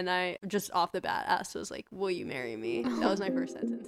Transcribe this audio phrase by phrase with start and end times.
[0.00, 3.20] and I just off the bat asked, was like, "Will you marry me?" That was
[3.20, 3.86] my first sentence.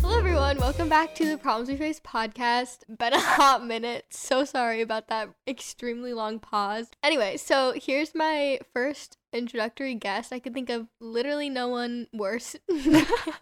[0.00, 0.58] Hello, everyone.
[0.58, 2.84] Welcome back to the Problems We Face podcast.
[2.88, 4.04] Been a hot minute.
[4.10, 6.86] So sorry about that extremely long pause.
[7.02, 10.32] Anyway, so here's my first introductory guest.
[10.32, 12.56] I could think of literally no one worse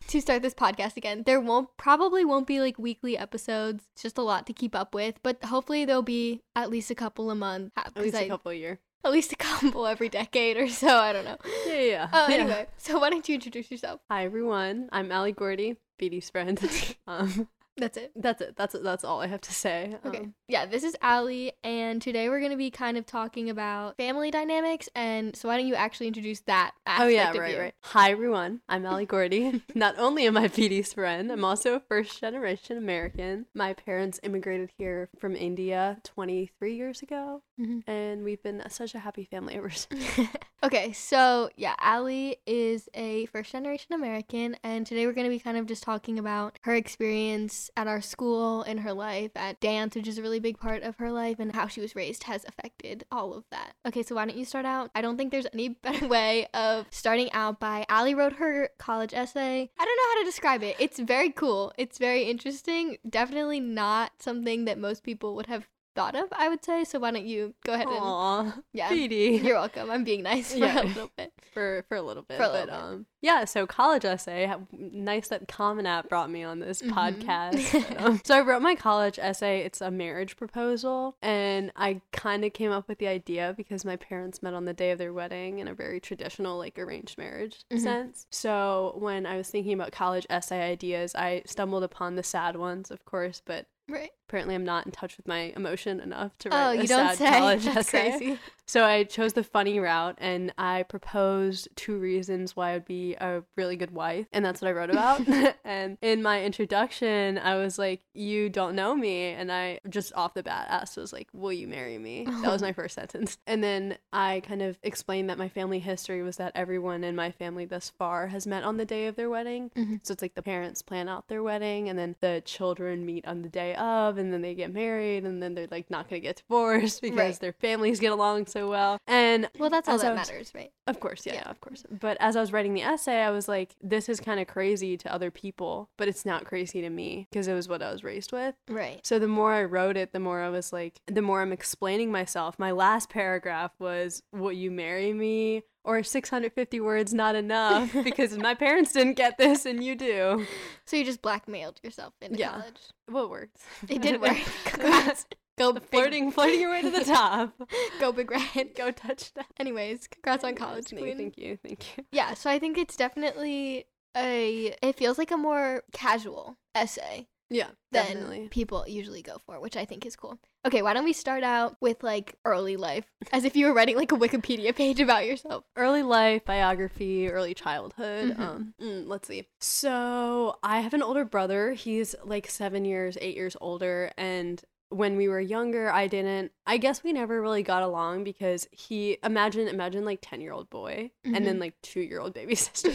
[0.09, 1.23] to start this podcast again.
[1.25, 3.85] There won't probably won't be like weekly episodes.
[3.95, 6.95] It's just a lot to keep up with, but hopefully there'll be at least a
[6.95, 7.73] couple a month.
[7.77, 8.81] At least a a couple a year.
[9.05, 10.97] at least a couple every decade or so.
[10.97, 11.37] I don't know.
[11.67, 12.09] Yeah, yeah.
[12.13, 12.35] Oh, Yeah.
[12.37, 14.01] anyway, so why don't you introduce yourself?
[14.11, 14.89] Hi everyone.
[14.93, 16.59] I'm Allie Gorti, BD's friend.
[17.07, 18.13] um, That's it.
[18.15, 18.55] that's it.
[18.57, 18.85] That's it.
[18.85, 19.97] That's all I have to say.
[20.07, 20.19] Okay.
[20.19, 23.97] Um, yeah, this is Allie, and today we're going to be kind of talking about
[23.97, 24.89] family dynamics.
[24.95, 27.61] And so, why don't you actually introduce that aspect Oh yeah, right, you?
[27.61, 27.75] right.
[27.81, 28.61] Hi everyone.
[28.69, 29.61] I'm Allie Gorti.
[29.75, 33.47] Not only am I PD's friend, I'm also a first generation American.
[33.55, 37.83] My parents immigrated here from India 23 years ago, Mhm.
[37.89, 40.05] and we've been such a happy family ever since.
[40.63, 45.41] okay, so yeah, Allie is a first generation American, and today we're going to be
[45.41, 49.95] kind of just talking about her experience at our school in her life, at dance,
[49.95, 52.45] which is a really big part of her life, and how she was raised has
[52.47, 53.75] affected all of that.
[53.87, 54.91] Okay, so why don't you start out?
[54.95, 59.15] I don't think there's any better way of starting out by Allie wrote her college
[59.15, 59.71] essay.
[59.79, 60.77] I don't know how to describe it.
[60.79, 62.99] It's very cool, it's very interesting.
[63.09, 66.85] Definitely not something that most people would have thought of, I would say.
[66.85, 67.99] So why don't you go ahead and.
[68.01, 68.89] Aw, Yeah.
[68.91, 69.43] PD.
[69.43, 69.91] You're welcome.
[69.91, 70.83] I'm being nice for Yeah.
[70.83, 71.33] a little bit.
[71.53, 72.37] for for a little bit.
[72.37, 72.75] For a little but bit.
[72.75, 74.53] um yeah, so college essay.
[74.73, 76.91] Nice that Common App brought me on this Mhm.
[76.91, 77.89] podcast.
[77.95, 79.61] But, um, so I wrote my college essay.
[79.61, 83.97] It's a marriage proposal, and I kind of came up with the idea because my
[83.97, 87.65] parents met on the day of their wedding in a very traditional like arranged marriage
[87.73, 87.81] Mhm.
[87.81, 88.27] sense.
[88.31, 92.91] So when I was thinking about college essay ideas, I stumbled upon the sad ones,
[92.91, 94.13] of course, but Right.
[94.35, 97.17] Apparently I'm not in touch with my emotion enough to Oh, write a you don't
[97.17, 98.11] sad college That's essay.
[98.19, 98.39] crazy.
[98.67, 103.15] So I chose the funny route and I proposed two reasons why I would be
[103.15, 104.27] a really good wife.
[104.33, 105.21] And that's what I wrote about.
[105.65, 109.27] and in my introduction, I was like, You don't know me.
[109.27, 112.25] And I just off the bat asked, was like, Will you marry me?
[112.25, 113.39] That was my first sentence.
[113.47, 117.31] And then I kind of explained that my family history was that everyone in my
[117.31, 119.71] family thus far has met on the day of their wedding.
[119.77, 120.01] Mhm.
[120.03, 123.43] So it's like the parents plan out their wedding and then the children meet on
[123.43, 126.27] the day of and then they get married and then they're like not going to
[126.27, 127.39] get divorced because Right.
[127.41, 128.99] their families get along so well.
[129.07, 130.73] And Well, that's all that was- matters, right?
[130.87, 131.51] of course, yeah, Yeah.
[131.51, 131.85] of course.
[131.91, 134.97] But as I was writing the essay, I was like, this is kind of crazy
[134.99, 138.03] to other people, but it's not crazy to me because it was what I was
[138.05, 138.55] raised with.
[138.69, 139.01] Right.
[139.07, 142.11] So the more I wrote it, the more I was like, the more I'm explaining
[142.13, 142.59] myself.
[142.59, 145.63] My last paragraph was, Will you marry me?
[145.87, 150.47] Or 650 words not enough because my parents didn't get this and you do.
[150.87, 152.53] So you just blackmailed yourself into Yeah.
[152.53, 152.81] college.
[153.11, 153.57] Well, it worked.
[153.91, 154.37] It did work.
[154.65, 155.27] Congrats.
[155.57, 157.55] Go big, flirting, flirting your way to the top.
[158.01, 158.75] Go big red.
[158.75, 159.45] Go touchdown.
[159.59, 161.17] Anyways, congrats on college, queen.
[161.17, 162.05] Thank you, thank you.
[162.11, 163.87] Yeah, so I think it's definitely
[164.17, 164.75] a.
[164.83, 168.49] It feels like a more casual essay Yeah, than definitely.
[168.49, 170.39] people usually go for, which I think is cool.
[170.67, 173.97] Okay, why don't we start out with like early life, as if you were writing
[173.97, 175.65] like a Wikipedia page about yourself.
[175.77, 178.41] early life biography early childhood Mhm.
[178.41, 183.35] um mm, let's see so i have an older brother he's like seven years eight
[183.37, 187.83] years older and when we were younger i didn't i guess we never really got
[187.83, 191.61] along because he imagine imagine like 10 year old boy and then Mhm.
[191.61, 192.93] like two year old baby sister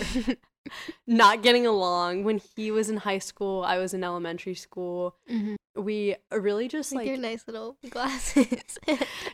[1.08, 5.56] not getting along when he was in high school i was in elementary school Mhm.
[5.76, 8.78] we really just With like your nice little glasses.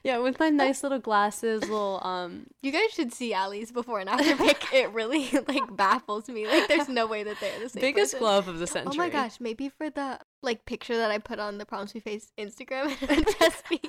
[0.03, 4.09] yeah with my nice little glasses little um You guys should see Allie's before and
[4.09, 4.61] after pic.
[4.73, 6.47] It really like baffles me.
[6.47, 7.81] Like there's no way that they're the same.
[7.81, 8.19] biggest person.
[8.19, 8.91] glove of the century.
[8.93, 11.99] Oh my gosh, maybe for the like picture that I put on the Problems We
[11.99, 13.81] Face Instagram, would just be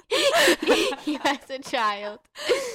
[1.10, 2.20] you as a child.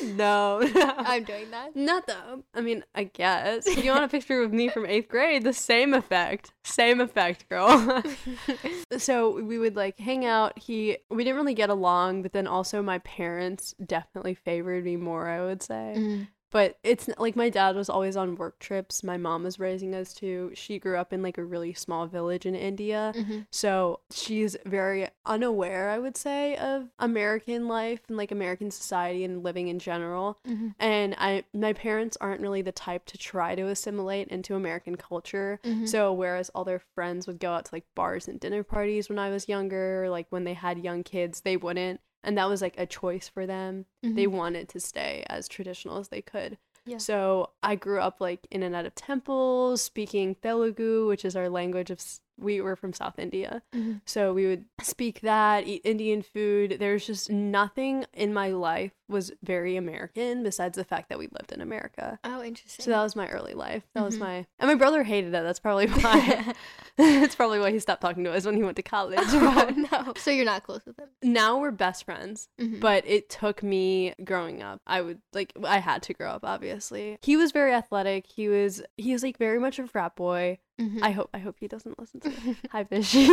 [0.03, 0.61] no
[0.97, 1.75] I'm doing that.
[1.75, 2.43] Not though.
[2.53, 3.67] I mean, I guess.
[3.67, 6.53] If you want a picture of me from eighth grade, the same effect.
[6.63, 8.03] Same effect, girl.
[8.97, 10.57] so we would like hang out.
[10.57, 15.27] He we didn't really get along, but then also my parents definitely favored me more,
[15.27, 15.95] I would say.
[15.97, 16.23] Mm-hmm.
[16.51, 19.03] But it's like my dad was always on work trips.
[19.03, 20.51] My mom was raising us too.
[20.53, 23.13] She grew up in like a really small village in India.
[23.15, 23.47] Mhm.
[23.51, 29.43] So she's very unaware, I would say, of American life and like American society and
[29.43, 30.37] living in general.
[30.45, 30.75] Mhm.
[30.77, 35.59] And I my parents aren't really the type to try to assimilate into American culture.
[35.63, 35.87] Mhm.
[35.87, 39.19] So whereas all their friends would go out to like bars and dinner parties when
[39.19, 42.01] I was younger, like when they had young kids, they wouldn't.
[42.23, 43.85] And that was like a choice for them.
[44.03, 44.31] They Mhm.
[44.31, 46.57] wanted to stay as traditional as they could.
[46.85, 46.97] Yeah.
[46.97, 51.49] So I grew up like in and out of temples, speaking Telugu, which is our
[51.49, 51.99] language of
[52.41, 53.61] we were from South India.
[53.73, 54.01] Mhm.
[54.05, 56.77] So we would speak that, eat Indian food.
[56.79, 61.51] There's just nothing in my life was very American besides the fact that we lived
[61.51, 62.17] in America.
[62.23, 62.83] Oh, interesting.
[62.85, 63.83] So that was my early life.
[63.93, 64.19] That was Mhm.
[64.19, 65.43] my and my brother hated it.
[65.43, 66.53] That's probably why.
[66.97, 69.17] That's probably why he stopped talking to us when he went to college.
[69.21, 70.13] oh, But no.
[70.17, 71.09] So you're not close with him.
[71.23, 72.47] now we're best friends.
[72.59, 72.79] Mhm.
[72.79, 74.81] But it took me growing up.
[74.87, 77.17] I would like I had to grow up obviously.
[77.21, 78.25] He was very athletic.
[78.27, 80.59] He was he was like very much a frat boy.
[80.81, 80.99] Mhm.
[81.03, 82.57] I hope I hope he doesn't listen to this.
[82.71, 83.27] Hi Fishy.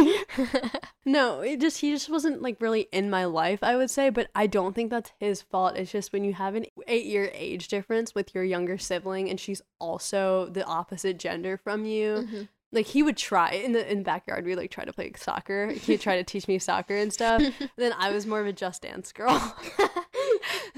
[1.07, 4.29] no, it just he just wasn't like really in my life, I would say, but
[4.35, 5.77] I don't think that's his fault.
[5.77, 9.63] It's just when you have an 8-year age difference with your younger sibling and she's
[9.81, 12.27] also the opposite gender from you.
[12.29, 12.49] Mhm.
[12.71, 15.71] Like he would try in the in the backyard we like try to play soccer.
[15.71, 17.43] He'd try to teach me soccer and stuff.
[17.77, 19.57] then I was more of a just dance girl.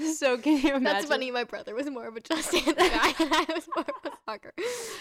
[0.17, 0.83] so can you imagine?
[0.83, 1.31] That's funny.
[1.31, 4.17] My brother was more of a just dance guy, and I was more of a
[4.27, 4.51] soccer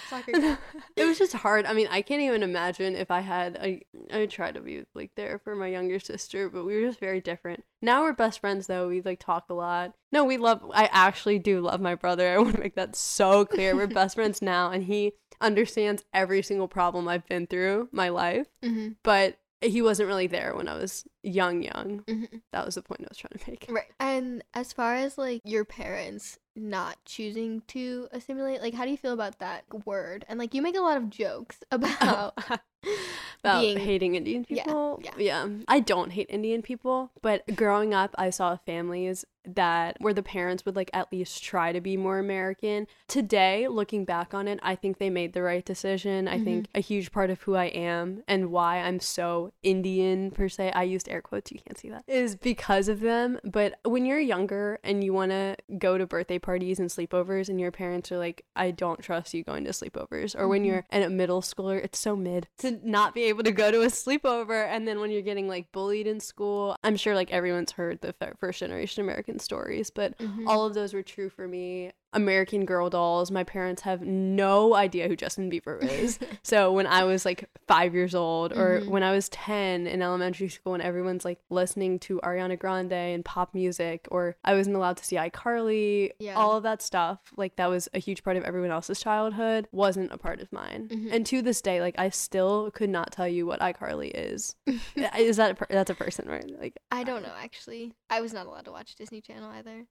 [0.09, 0.57] soccer guy.
[0.97, 1.67] it was just hard.
[1.67, 3.59] I mean, I can't even imagine if I had.
[3.61, 3.83] I
[4.13, 7.21] I tried to be like there for my younger sister, but we were just very
[7.21, 7.65] different.
[7.83, 8.89] Now we're best friends though.
[8.89, 9.95] We like talk a lot.
[10.13, 10.63] No, we love.
[10.75, 12.29] I actually do love my brother.
[12.29, 13.75] I want to make that so clear.
[13.75, 18.47] We're best friends now, and he understands every single problem I've been through my life.
[18.63, 18.97] Mhm.
[19.03, 21.63] But he wasn't really there when I was young.
[21.63, 22.01] Young.
[22.09, 22.41] Mhm.
[22.53, 23.67] That was the point I was trying to make.
[23.69, 23.93] Right.
[23.99, 28.97] And as far as like your parents not choosing to assimilate, like how do you
[28.97, 30.25] feel about that word?
[30.29, 32.39] And like you make a lot of jokes about
[33.45, 35.03] about being- hating Indian Yeah, people.
[35.19, 35.49] yeah.
[35.69, 40.67] I don't hate Indian people, but growing up, I saw families that where the parents
[40.67, 42.87] would like at least try to be more American.
[43.09, 46.29] Today, looking back on it, I think they made the right decision.
[46.29, 46.77] I think Mm-hmm.
[46.79, 50.83] a huge part of who I am and why I'm so Indian per se, I
[50.83, 53.41] used air quotes, you can't see that, is because of them.
[53.43, 57.59] But when you're younger and you want to go to birthday parties and sleepovers and
[57.59, 60.67] your parents are like, I don't trust you going to sleepovers, or when Mhm.
[60.67, 63.83] you're in a middle schooler, it's so mid to not be able to go to
[63.83, 64.67] a sleepover.
[64.67, 68.15] And then when you're getting like bullied in school, I'm sure like everyone's heard the
[68.39, 70.47] first generation American stories, but Mhm.
[70.47, 71.93] all of those were true for me.
[72.13, 73.31] American Girl dolls.
[73.31, 76.19] My parents have no idea who Justin Bieber is.
[76.43, 78.89] so when I was like five years old, or Mhm.
[78.89, 83.25] when I was 10 in elementary school, and everyone's like listening to Ariana Grande and
[83.25, 86.35] pop music, or I wasn't allowed to see iCarly, Yeah.
[86.35, 90.13] all of that stuff, like that was a huge part of everyone else's childhood, wasn't
[90.13, 90.89] a part of mine.
[90.91, 91.13] Mhm.
[91.13, 94.57] And to this day, like I still could not tell you what iCarly is.
[95.19, 96.49] is that a per- that's a person, right?
[96.61, 97.93] Like I don't know actually.
[98.09, 99.87] I was not allowed to watch Disney Channel either.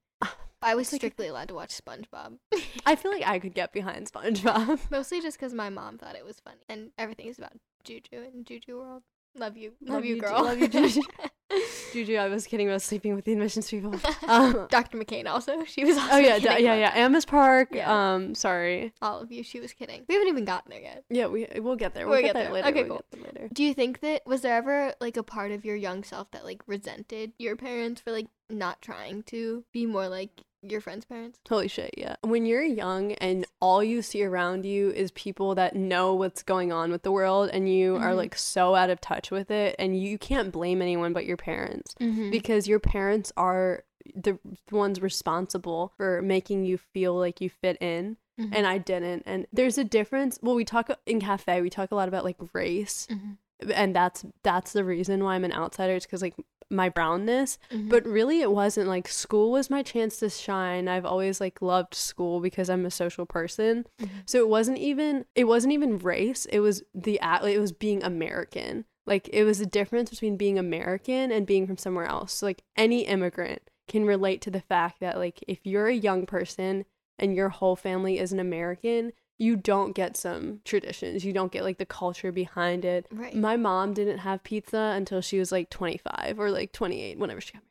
[0.62, 2.38] I was strictly allowed to watch SpongeBob.
[2.86, 4.78] I feel like I could get behind SpongeBob.
[4.90, 7.52] Mostly just because my mom thought it was funny, and everything is about
[7.84, 9.02] Juju and Juju World.
[9.36, 10.44] Love you, love, you, Ju- girl.
[10.44, 11.02] Love you, Juju.
[11.92, 13.94] Juju, I was kidding about sleeping with the admissions people.
[14.26, 14.98] Um, Dr.
[14.98, 15.64] McCain also.
[15.64, 16.92] She was also oh yeah, yeah, yeah.
[16.96, 17.68] Amos Park.
[17.72, 18.14] Yeah.
[18.14, 18.92] Um, sorry.
[19.00, 19.42] All of you.
[19.44, 20.04] She was kidding.
[20.08, 21.04] We haven't even gotten there yet.
[21.10, 22.06] Yeah, we we'll get there.
[22.06, 22.68] We'll We'll, get get, there later.
[22.68, 23.04] Okay, we'll cool.
[23.10, 23.54] get there later.
[23.54, 26.44] Do you think that was there ever like a part of your young self that
[26.44, 31.38] like resented your parents for like not trying to be more like your friends' parents?
[31.48, 32.16] Holy shit, yeah.
[32.22, 36.72] When you're young and all you see around you is people that know what's going
[36.72, 38.16] on with the world and you are Mhm.
[38.16, 41.94] like so out of touch with it and you can't blame anyone but your parents
[42.00, 42.30] Mm-hmm.
[42.30, 43.84] because your parents are
[44.14, 44.38] the
[44.70, 48.54] ones responsible for making you feel like you fit in Mm-hmm.
[48.54, 49.24] and I didn't.
[49.26, 50.38] And there's a difference.
[50.40, 53.70] Well, we talk in cafe, we talk a lot about like race, Mm-hmm.
[53.74, 55.94] and that's that's the reason why I'm an outsider.
[55.94, 56.34] It's because like
[56.70, 57.88] my brownness, Mm-hmm.
[57.88, 60.88] but really it wasn't like school was my chance to shine.
[60.88, 63.86] I've always like loved school because I'm a social person.
[64.00, 64.08] Mhm.
[64.26, 66.46] So it wasn't even it wasn't even race.
[66.46, 67.18] It was the.
[67.22, 68.84] It was being American.
[69.06, 72.32] Like it was the difference between being American and being from somewhere else.
[72.34, 76.24] So, like any immigrant can relate to the fact that like if you're a young
[76.26, 76.84] person
[77.18, 81.24] and your whole family is an American, you don't get some traditions.
[81.24, 83.06] You don't get like the culture behind it.
[83.10, 83.34] right.
[83.34, 87.54] My mom didn't have pizza until she was like 25 or like 28 whenever she
[87.54, 87.66] got married.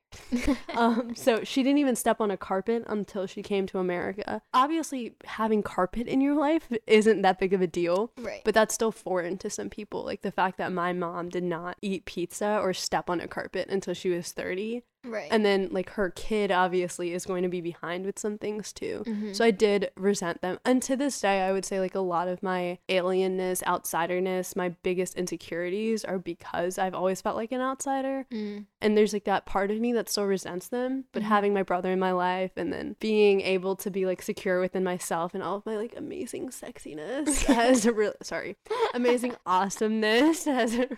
[0.76, 4.42] Um, so she didn't even step on a carpet until she came to America.
[4.54, 8.42] Obviously, having carpet in your life isn't that big of a deal, right.
[8.46, 10.04] but that's still foreign to some people.
[10.04, 13.68] Like the fact that my mom did not eat pizza or step on a carpet
[13.70, 14.84] until she was 30.
[15.06, 15.28] Right.
[15.32, 19.04] And then, like, her kid obviously is going to be behind with some things too.
[19.06, 19.36] Mhm.
[19.36, 20.60] So I did resent them.
[20.66, 24.70] And to this day, I would say like a lot of my alienness, outsiderness, my
[24.84, 28.26] biggest insecurities are because I've always felt like an outsider.
[28.32, 28.66] Mm.
[28.82, 31.06] And there's like that part of me that still resents them.
[31.12, 31.28] But Mhm.
[31.28, 34.84] having my brother in my life and then being able to be like secure within
[34.84, 38.56] myself and all of my like amazing sexiness has a real sorry,
[38.94, 40.90] amazing awesomeness has a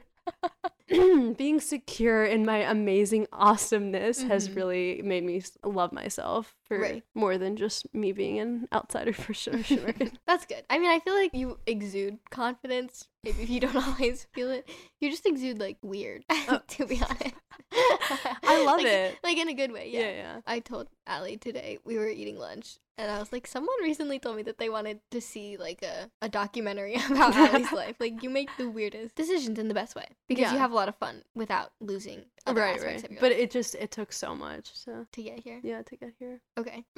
[1.37, 4.55] being secure in my amazing awesomeness has Mhm.
[4.55, 7.03] really made me love myself for Right.
[7.15, 9.63] more than just me being an outsider for sure.
[9.63, 9.93] sure.
[10.27, 10.63] That's good.
[10.69, 13.07] I mean, I feel like you exude confidence.
[13.23, 14.67] Maybe if you don't always feel it,
[14.99, 16.25] you just exude like weird.
[16.67, 17.35] to be honest,
[18.43, 19.17] I love Like- it.
[19.23, 19.89] Like in a good way.
[19.91, 20.11] yeah, Yeah.
[20.11, 20.41] yeah.
[20.47, 24.35] I told Allie today we were eating lunch, and I was like, someone recently told
[24.37, 27.95] me that they wanted to see like a, a documentary about Allie's life.
[27.99, 30.89] Like you make the weirdest decisions in the best way because you have a lot
[30.89, 33.05] of fun without losing Right, right.
[33.19, 34.71] But life it just it took so much.
[34.73, 35.59] So to get here.
[35.63, 36.39] yeah, to get here.
[36.57, 36.83] Okay.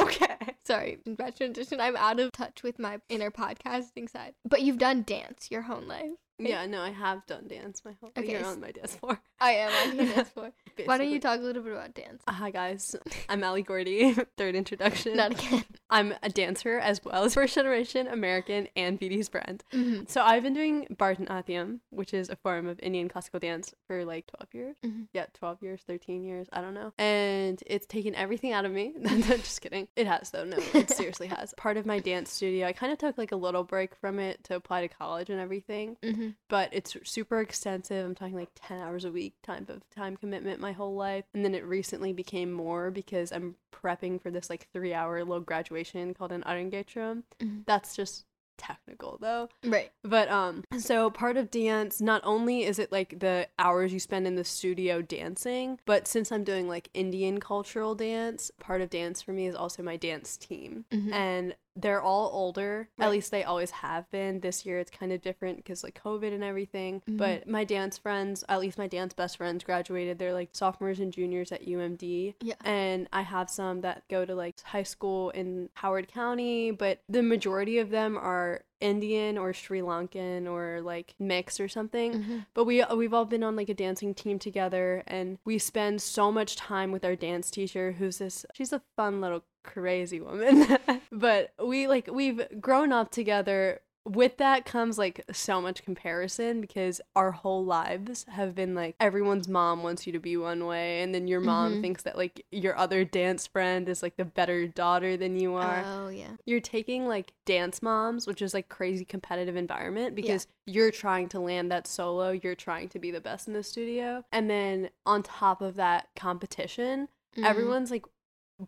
[0.00, 0.36] okay.
[0.64, 1.80] Sorry, bad transition.
[1.80, 4.34] I'm out of touch with my inner podcasting side.
[4.48, 6.12] But you've done dance your whole life.
[6.38, 8.10] Yeah, no, I have done dance my whole.
[8.18, 9.20] Okay, You're on my dance floor.
[9.40, 10.50] I am on your dance floor.
[10.84, 12.22] Why don't you talk a little bit about dance?
[12.26, 12.96] Uh, Hi guys,
[13.28, 14.26] I'm Allie Gorti.
[14.36, 15.16] Third introduction.
[15.16, 15.64] Not again.
[15.90, 19.62] I'm a dancer as well as first generation American and BD's friend.
[19.70, 24.04] hmm So I've been doing Bharatanatyam, which is a form of Indian classical dance, for
[24.04, 24.76] like 12 years.
[24.84, 25.06] Mhm.
[25.12, 26.92] Yeah, 12 years, 13 years, I don't know.
[26.98, 28.94] And it's taken everything out of me.
[29.04, 29.86] Just kidding.
[29.94, 30.44] It has though.
[30.44, 31.54] No, it seriously has.
[31.56, 34.42] Part of my dance studio, I kind of took like a little break from it
[34.44, 38.04] to apply to college and everything, hmm but it's super extensive.
[38.04, 41.24] I'm talking like 10 hours a week type of time commitment my whole life.
[41.34, 46.14] And then it recently became more because I'm prepping for this like 3-hour low graduation
[46.14, 47.24] called an Arangetram.
[47.40, 47.64] Mhm.
[47.66, 48.26] That's just
[48.56, 49.48] technical though.
[49.64, 49.90] Right.
[50.04, 54.28] But um so part of dance not only is it like the hours you spend
[54.28, 59.20] in the studio dancing, but since I'm doing like Indian cultural dance, part of dance
[59.20, 60.84] for me is also my dance team.
[60.92, 61.12] Mhm.
[61.12, 62.88] And they're all older.
[62.98, 63.06] Right.
[63.06, 64.40] At least they always have been.
[64.40, 67.02] This year it's kind of different cuz like COVID and everything.
[67.08, 67.16] Mhm.
[67.16, 70.18] But my dance friends, at least my dance best friends graduated.
[70.18, 72.54] They're like sophomores and juniors at UMD Yeah.
[72.64, 77.22] and I have some that go to like high school in Howard County, but the
[77.22, 82.22] majority of them are Indian or Sri Lankan or like mixed or something.
[82.22, 86.02] hmm But we we've all been on like a dancing team together and we spend
[86.02, 90.78] so much time with our dance teacher who's this she's a fun little crazy woman.
[91.12, 97.00] but we like we've grown up together with that comes like so much comparison because
[97.16, 101.14] our whole lives have been like everyone's mom wants you to be one way and
[101.14, 101.80] then your mom Mhm.
[101.80, 105.82] thinks that like your other dance friend is like the better daughter than you are
[105.86, 106.32] Oh yeah.
[106.44, 111.40] you're taking like dance moms, which is like crazy competitive environment because you're trying to
[111.40, 114.22] land that solo, you're trying to be the best in the studio.
[114.32, 117.44] And then on top of that competition, Mhm.
[117.46, 118.04] everyone's like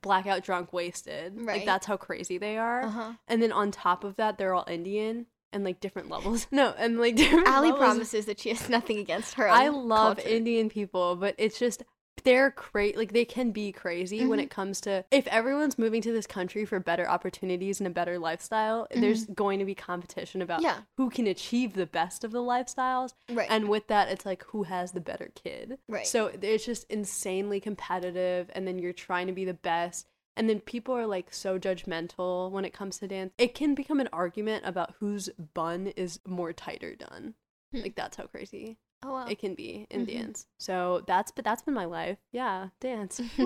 [0.03, 1.41] blackout drunk wasted.
[1.41, 2.85] Like that's how crazy they are.
[2.85, 3.13] Uh-huh.
[3.29, 6.47] And then on top of that, they're all Indian and like different levels.
[6.53, 7.79] No, and like different levels.
[7.79, 9.49] promises that she has nothing against her.
[9.49, 10.29] I love culture.
[10.29, 11.83] Indian people, but it's just
[12.27, 12.97] they're crazy.
[12.99, 14.43] Like they can be crazy when Mhm.
[14.43, 18.19] it comes to if everyone's moving to this country for better opportunities and a better
[18.19, 18.87] lifestyle.
[18.95, 20.67] There's going to be competition about Mm-hmm.
[20.67, 20.81] Yeah.
[20.99, 23.49] who can achieve the best of the lifestyles, Right.
[23.51, 25.79] and with that, it's like who has the better kid.
[25.89, 26.07] Right.
[26.07, 30.09] So it's just insanely competitive, and then you're trying to be the best.
[30.37, 33.33] And then people are like so judgmental when it comes to dance.
[33.39, 37.35] It can become an argument about whose bun is more tighter done.
[37.73, 37.81] Hmm.
[37.83, 38.77] Like that's how crazy
[39.07, 39.27] oh wow.
[39.29, 40.07] it can be in Mhm.
[40.07, 40.47] dance.
[40.59, 42.19] So that's but that's been my life.
[42.33, 43.21] Yeah, dance.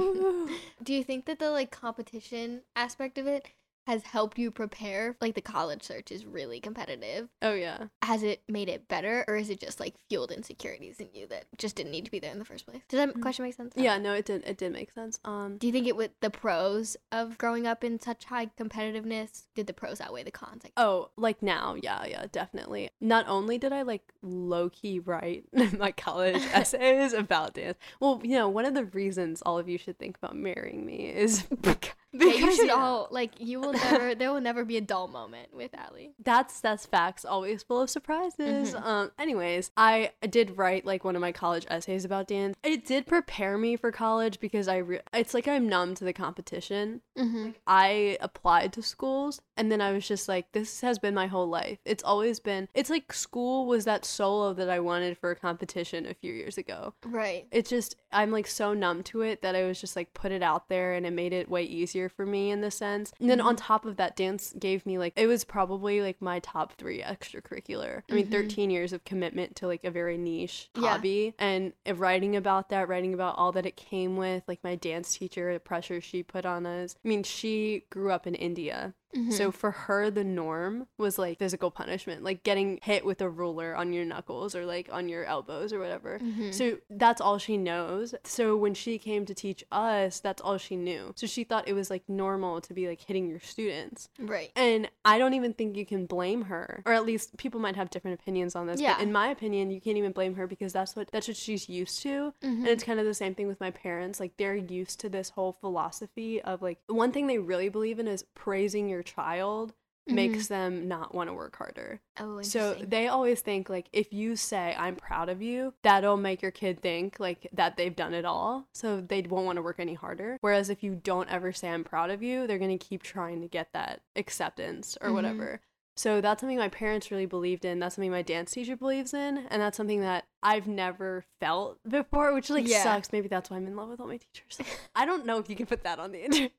[0.82, 3.48] Do you think that the like competition aspect of it
[3.86, 5.16] has helped you prepare?
[5.20, 7.28] Like the college search is really competitive.
[7.42, 7.86] oh yeah.
[8.02, 11.44] Has it made it better, or is it just like fueled insecurities in you that
[11.58, 12.82] just didn't need to be there in the first place?
[12.88, 13.22] Does that Mm.
[13.22, 13.72] question make sense?
[13.76, 15.18] Yeah, no, it did it did make sense.
[15.24, 19.44] Um Do you think it with the pros of growing up in such high competitiveness?
[19.54, 20.62] Did the pros outweigh the cons?
[20.64, 22.90] Like, Oh, like now, yeah, yeah, definitely.
[23.00, 25.44] Not only did I like low key write
[25.78, 27.78] my college essays about dance.
[28.00, 31.06] Well, you know, one of the reasons all of you should think about marrying me
[31.08, 33.32] is because yeah, you should yeah, all like.
[33.38, 34.14] You will never.
[34.14, 36.12] there will never be a dull moment with Allie.
[36.22, 37.24] That's that's facts.
[37.24, 38.74] Always full of surprises.
[38.74, 38.82] Mhm.
[38.84, 39.10] Um.
[39.18, 42.56] Anyways, I did write like one of my college essays about dance.
[42.62, 44.78] It did prepare me for college because I.
[44.78, 47.02] Re- it's like I'm numb to the competition.
[47.16, 47.50] Mm-hmm.
[47.66, 51.46] I applied to schools and then I was just like, this has been my whole
[51.46, 51.78] life.
[51.84, 52.66] It's always been.
[52.74, 56.56] It's like school was that solo that I wanted for a competition a few years
[56.56, 56.94] ago.
[57.04, 57.46] Right.
[57.52, 60.42] It's just I'm like so numb to it that I was just like put it
[60.42, 63.12] out there and it made it way easier for me in the sense.
[63.20, 66.38] And then on top of that, dance gave me like it was probably like my
[66.38, 68.02] top three extracurricular.
[68.10, 68.30] I mean, Mhm.
[68.32, 70.90] 13 years of commitment to like a very niche Yeah.
[70.92, 75.16] hobby and writing about that, writing about all that it came with, like my dance
[75.18, 76.96] teacher, the pressure she put on us.
[77.04, 79.32] I mean, she grew up in India Mhm.
[79.32, 83.74] So for her, the norm was like physical punishment, like getting hit with a ruler
[83.74, 86.18] on your knuckles or like on your elbows or whatever.
[86.20, 86.54] Mhm.
[86.54, 88.14] So that's all she knows.
[88.24, 91.12] So when she came to teach us, that's all she knew.
[91.16, 94.08] So she thought it was like normal to be like hitting your students.
[94.18, 94.50] right.
[94.56, 96.82] And I don't even think you can blame her.
[96.86, 98.80] Or at least people might have different opinions on this.
[98.80, 98.94] Yeah.
[98.94, 101.68] But in my opinion, you can't even blame her because that's what that's what she's
[101.68, 102.32] used to.
[102.42, 102.58] Mhm.
[102.60, 104.20] And it's kind of the same thing with my parents.
[104.20, 108.06] Like they're used to this whole philosophy of like one thing they really believe in
[108.06, 109.74] is praising your child
[110.06, 112.00] makes them not want to work harder.
[112.18, 116.42] Oh, So they always think like if you say I'm proud of you, that'll make
[116.42, 118.66] your kid think like that they've done it all.
[118.74, 120.36] So they won't want to work any harder.
[120.40, 123.40] Whereas if you don't ever say I'm proud of you, they're going to keep trying
[123.42, 125.14] to get that acceptance or Mhm.
[125.14, 125.60] whatever.
[126.00, 127.78] So that's something my parents really believed in.
[127.78, 132.32] That's something my dance teacher believes in, and that's something that I've never felt before,
[132.32, 132.82] which like Yeah.
[132.82, 133.12] sucks.
[133.12, 134.58] Maybe that's why I'm in love with all my teachers.
[134.94, 136.52] I don't know if you can put that on the internet.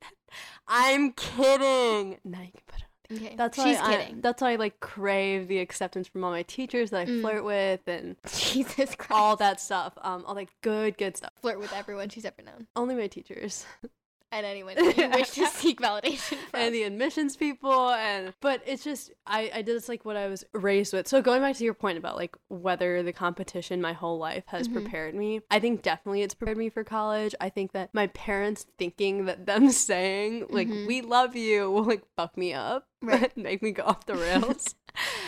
[0.68, 2.18] I'm kidding.
[2.24, 3.16] No, you can put it.
[3.20, 3.34] okay.
[3.36, 4.20] That's she's why I, kidding.
[4.20, 7.20] that's why I like crave the acceptance from all my teachers that I Mm.
[7.22, 9.10] flirt with and Jesus Christ.
[9.10, 9.94] all that stuff.
[10.02, 11.32] Um, all that good, good stuff.
[11.40, 12.68] flirt with everyone she's ever known.
[12.76, 13.66] Only my teachers
[14.32, 16.60] And anyone who you wish to seek validation from.
[16.60, 20.26] and the admissions people, and but it's just I I did it's like what I
[20.28, 21.06] was raised with.
[21.06, 24.68] So going back to your point about like whether the competition my whole life has
[24.68, 24.72] Mhm.
[24.72, 27.34] prepared me, I think definitely it's prepared me for college.
[27.42, 30.86] I think that my parents thinking that them saying like Mhm.
[30.86, 33.36] we love you will like fuck me up, Right.
[33.36, 34.74] make me go off the rails.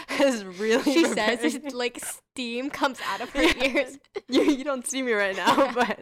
[0.08, 3.64] has really she prepared says it's like steam comes out of her Yeah.
[3.64, 3.98] ears.
[4.28, 6.00] you, you don't see me right now, but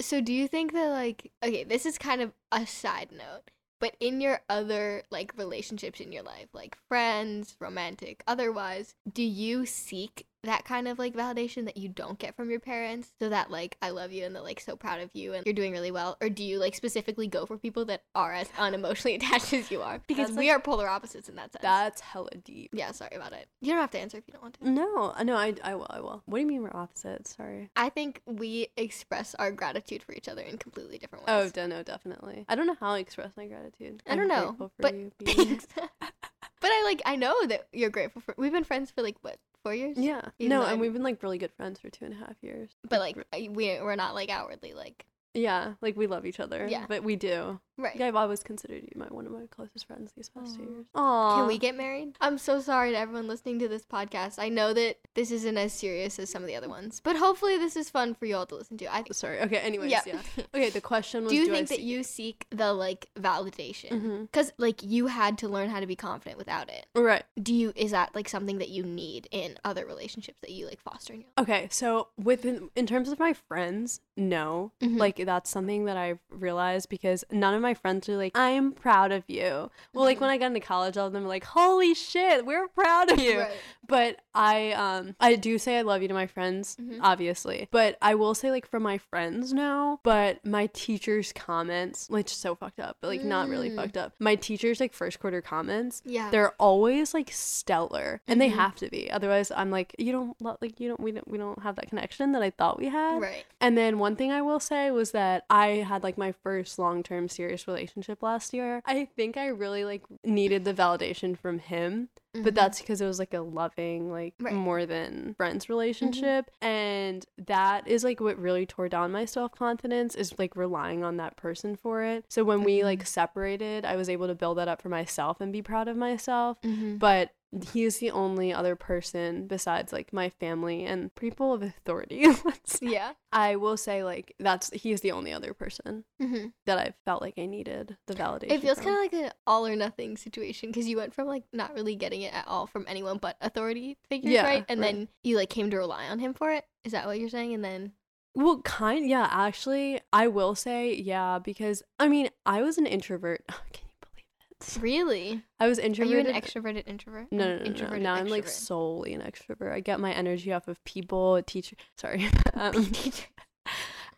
[0.00, 3.96] So do you think that like okay, this is kind of a side note, but
[4.00, 10.26] in your other like relationships in your life, like friends, romantic, otherwise, do you seek
[10.44, 13.76] that kind of like validation that you don't get from your parents so that like
[13.82, 16.16] I love you and they're like so proud of you and you're doing really well
[16.22, 19.82] or do you like specifically go for people that are as unemotionally attached as you
[19.82, 22.70] are because That's, we like- are polar opposites in that sense that's hella deep.
[22.72, 25.12] yeah sorry about it you don't have to answer if you don't want to No,
[25.16, 26.22] uh, no, I, I will, I will.
[26.24, 27.36] What do you mean we're opposites?
[27.36, 27.68] Sorry.
[27.76, 31.34] I think we express our gratitude for each other in completely different ways.
[31.36, 32.46] Oh, ways de- no, definitely.
[32.48, 34.02] I don't know how I express my gratitude.
[34.06, 35.60] I I'm don't know, grateful for but you being
[36.00, 38.34] but I like I know that you're grateful for.
[38.38, 39.96] We've been friends for like what four years.
[39.98, 40.22] yeah.
[40.38, 42.36] Even No, and I'm- we've been like really good friends for two and a half
[42.42, 42.70] years.
[42.88, 43.48] But like we
[43.80, 46.66] we're not like outwardly like Yeah, like we love each other.
[46.68, 46.86] Yeah.
[46.88, 47.60] But we do.
[47.80, 47.96] Right.
[47.96, 50.86] Yeah, I've always considered you my one of my closest friends these past two years.
[50.94, 51.36] Aww.
[51.36, 52.16] Can we get married?
[52.20, 54.38] I'm so sorry to everyone listening to this podcast.
[54.38, 57.56] I know that this isn't as serious as some of the other ones, but hopefully
[57.58, 58.94] this is fun for you all to listen to.
[58.94, 59.40] I Sorry.
[59.40, 59.56] Okay.
[59.58, 60.02] Anyways, yeah.
[60.06, 60.20] yeah.
[60.54, 60.70] Okay.
[60.70, 64.22] The question was, do you I think that see- you seek the like validation?
[64.22, 66.86] Because like you had to learn how to be confident without it.
[66.94, 67.22] Right.
[67.42, 70.80] Do you is that like something that you need in other relationships that you like
[70.80, 71.42] foster in your life?
[71.48, 74.72] Okay, so within in terms of my friends, no.
[74.80, 74.98] Mhm.
[74.98, 79.12] Like that's something that I've realized because none of my friends are like, I'm proud
[79.12, 79.70] of you.
[79.92, 82.68] Well, like when I got into college, all of them were like, Holy shit, we're
[82.68, 83.40] proud of you.
[83.40, 83.50] Right.
[83.86, 86.98] But I um I do say I love you to my friends, Mhm.
[87.02, 87.68] obviously.
[87.72, 92.38] But I will say like from my friends no, but my teachers' comments, which is
[92.38, 93.76] so fucked up, but like not really Mm.
[93.76, 94.12] fucked up.
[94.20, 96.30] My teachers like first quarter comments Yeah.
[96.30, 98.40] they're always like stellar and Mhm.
[98.40, 101.36] they have to be otherwise i'm like you don't like you don't we don't we
[101.38, 103.44] don't have that connection that i thought we had right.
[103.60, 107.28] and then one thing i will say was that i had like my first long-term
[107.28, 112.42] serious relationship last year i think i really like needed the validation from him but
[112.42, 112.54] Mhm.
[112.54, 114.52] that's because it was like a loving like Right.
[114.52, 114.62] Mm-hmm.
[114.62, 120.38] more than friends relationship and that is like what really tore down my self-confidence is
[120.38, 122.84] like relying on that person for it so when we Mhm.
[122.84, 125.96] like separated i was able to build that up for myself and be proud of
[125.96, 126.98] myself Mhm.
[126.98, 127.30] but
[127.72, 132.24] he is the only other person besides like my family and people of authority
[132.80, 133.12] yeah.
[133.32, 137.20] i will say like that's he is the only other person hmm that i felt
[137.20, 140.68] like i needed the validation It feels kind of like an all or nothing situation
[140.70, 143.96] because you went from like not really getting it at all from anyone but authority
[144.08, 144.64] figures, Yeah, right?
[144.68, 144.92] And right.
[144.94, 146.64] then you like came to rely on him for it.
[146.84, 147.52] Is that what you're saying?
[147.54, 147.92] And then
[148.34, 153.44] Well, kind yeah, actually, I will say yeah because I mean, I was an introvert.
[153.48, 154.49] Can you believe it?
[154.80, 156.26] Really, I was are you introverted.
[156.26, 157.28] an extroverted introvert?
[157.30, 157.64] no, no, no, no.
[157.64, 159.72] introverted Now I'm like solely an extrovert.
[159.72, 161.76] I get my energy off of people, teacher.
[161.96, 162.92] Sorry, um,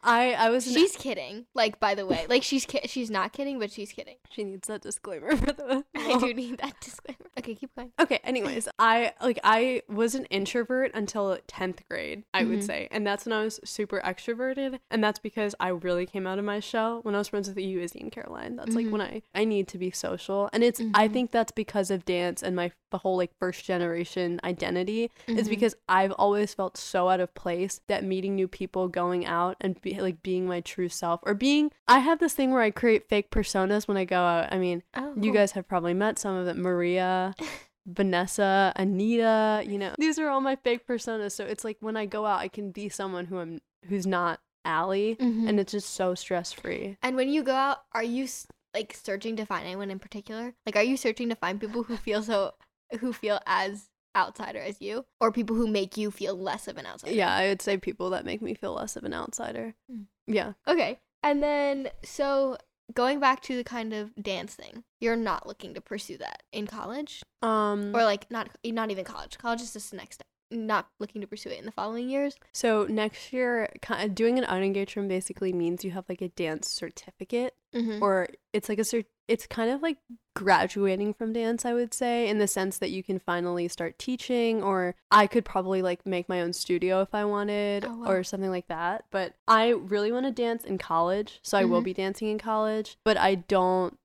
[0.03, 0.65] I I was.
[0.65, 1.47] She's kidding.
[1.55, 4.17] Like by the way, like she's ki- she's not kidding, but she's kidding.
[4.31, 5.85] she needs that disclaimer for the.
[5.97, 7.19] I do need that disclaimer.
[7.39, 7.93] Okay, keep going.
[8.01, 12.67] Okay, anyways, I like I was an introvert until 10th grade, I would Mhm.
[12.67, 12.89] say.
[12.91, 16.45] And that's when I was super extroverted, and that's because I really came out of
[16.45, 18.57] my shell when I was friends with you, Izzy and Caroline.
[18.57, 18.77] That's Mhm.
[18.77, 20.49] like when I I need to be social.
[20.53, 21.13] And it's I Mhm.
[21.13, 25.51] think that's because of dance and my the whole like first generation identity is Mhm.
[25.51, 29.81] because I've always felt so out of place that meeting new people, going out and
[29.81, 32.71] be, be, like being my true self or being I have this thing where I
[32.71, 34.53] create fake personas when I go out.
[34.53, 36.57] I mean, Oh, you guys have probably met some of it.
[36.57, 37.35] Maria,
[37.87, 39.95] Vanessa, Anita, you know.
[39.99, 41.33] These are all my fake personas.
[41.33, 44.41] So it's like when I go out I can be someone who I'm who's not
[44.65, 45.49] Allie Mhm.
[45.49, 46.97] and it's just so stress free.
[47.03, 48.29] And when you go out, are you
[48.75, 50.55] like searching to find anyone in particular?
[50.65, 52.55] Like, are you searching to find people who feel so,
[53.01, 56.87] who feel as outsider as you, or people who make you feel less of an
[56.87, 57.15] outsider?
[57.15, 59.75] Yeah, I would say people that make me feel less of an outsider.
[59.91, 60.05] Mm.
[60.27, 60.53] Yeah.
[60.69, 60.99] Okay.
[61.23, 62.57] And then, so
[62.95, 66.67] going back to the kind of dance thing, you're not looking to pursue that in
[66.67, 69.39] college, Um or like not not even college.
[69.39, 70.27] College is just the next step.
[70.51, 72.37] Not looking to pursue it in the following years.
[72.53, 76.29] So next year, kind of doing an unengaged room basically means you have like a
[76.29, 78.03] dance certificate, Mm-hmm.
[78.03, 79.07] or it's like a cert.
[79.29, 79.99] It's kind of like
[80.35, 84.63] graduating from dance, I would say, in the sense that you can finally start teaching,
[84.63, 88.07] or I could probably like make my own studio if I wanted, Oh, wow.
[88.11, 89.05] or something like that.
[89.11, 91.85] But I really want to dance in college, so I will Mhm.
[91.85, 92.97] be dancing in college.
[93.05, 93.99] But I don't